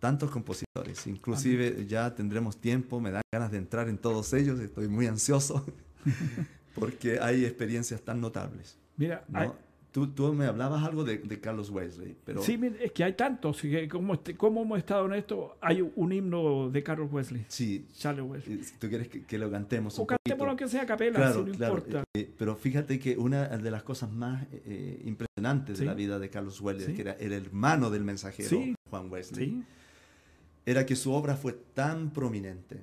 [0.00, 1.06] tantos compositores.
[1.06, 5.64] Inclusive ya tendremos tiempo, me dan ganas de entrar en todos ellos, estoy muy ansioso
[6.74, 8.76] porque hay experiencias tan notables.
[8.96, 9.38] Mira, ¿no?
[9.38, 9.50] hay-
[9.96, 13.62] Tú, tú me hablabas algo de, de Carlos Wesley, pero sí, es que hay tantos.
[13.90, 18.26] como, este- como hemos estado en esto, hay un himno de Carlos Wesley, sí, Charles
[18.28, 18.58] Wesley.
[18.60, 20.52] eh, tú quieres que, que lo cantemos O un cantemos poquito.
[20.52, 21.74] lo que sea a capela, Claro, si no claro.
[21.78, 22.04] importa.
[22.14, 25.84] eh, pero fíjate que una de las cosas más eh, impresionantes Sí.
[25.84, 26.92] de la vida de Carlos Wesley, Sí.
[26.92, 28.74] que era el hermano del mensajero Sí.
[28.90, 29.64] Juan Wesley,
[30.66, 32.80] era que su obra fue tan prominente,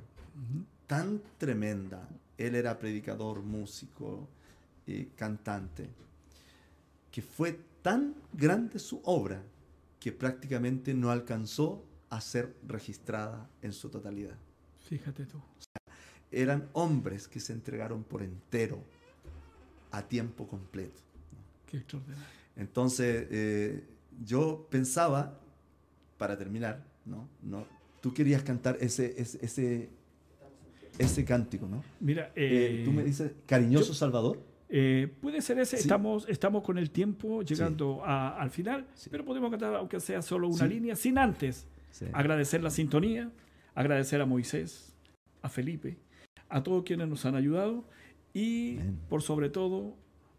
[0.88, 2.10] tan tremenda.
[2.40, 4.28] Él era predicador, músico,
[4.88, 5.90] eh, cantante,
[7.14, 9.44] que fue tan grande su obra
[10.00, 14.36] que prácticamente no alcanzó a ser registrada en su totalidad.
[14.90, 15.40] Fíjate tú.
[16.32, 18.84] Eran hombres que se entregaron por entero
[19.92, 21.04] a tiempo completo.
[21.68, 22.26] Qué extraordinario.
[22.56, 23.84] Entonces, eh,
[24.26, 25.40] yo pensaba,
[26.18, 27.30] para terminar, ¿no?
[27.44, 27.68] ¿no?
[28.02, 29.90] Tú querías cantar ese, ese, ese,
[30.98, 31.84] ese cántico, ¿no?
[32.00, 34.53] Mira, Eh, eh, tú me dices, cariñoso Salvador.
[34.76, 35.78] Eh, puede ser ese.
[35.78, 35.84] Sí.
[35.84, 39.10] Estamos, estamos con el tiempo llegando a- al final, Sí.
[39.12, 40.74] pero podemos cantar, aunque sea solo una Sí.
[40.74, 42.06] línea, sin antes Sí.
[42.12, 43.30] agradecer la sintonía,
[43.76, 44.92] agradecer a Moisés,
[45.44, 45.98] a Felipe,
[46.50, 47.84] a todos quienes nos han ayudado
[48.34, 49.96] y por sobre todo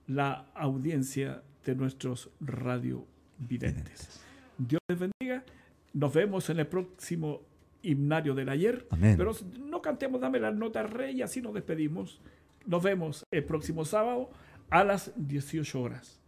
[0.09, 3.07] la audiencia de nuestros radio
[3.39, 4.21] videntes.
[4.59, 5.45] Dios les bendiga.
[5.93, 7.43] Nos vemos en el próximo
[7.83, 8.85] himnario del ayer.
[8.91, 9.15] Amén.
[9.17, 9.31] Pero
[9.61, 12.21] no cantemos Dame la nota rey y así nos despedimos.
[12.67, 14.31] Nos vemos el próximo sábado
[14.71, 16.21] a las 18 horas.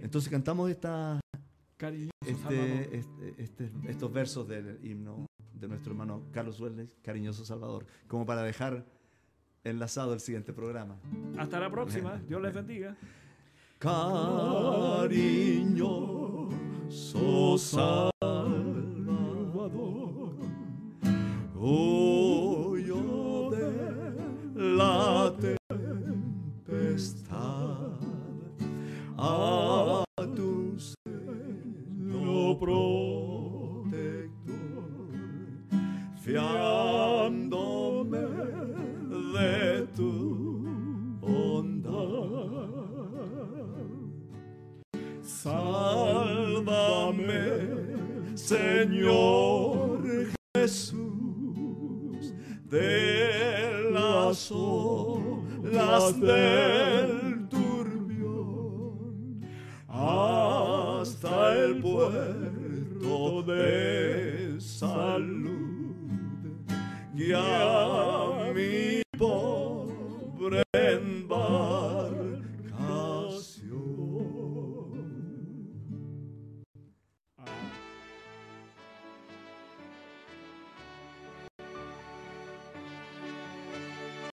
[0.00, 1.20] Entonces cantamos esta,
[2.24, 8.24] este, este- este- estos versos del himno de nuestro hermano Carlos Wesley, Cariñoso Salvador, como
[8.26, 8.84] para dejar
[9.64, 10.96] enlazado el siguiente programa.
[11.38, 12.20] Hasta la próxima.
[12.28, 12.96] Dios les bendiga.
[16.92, 18.11] Cariñoso Salvador,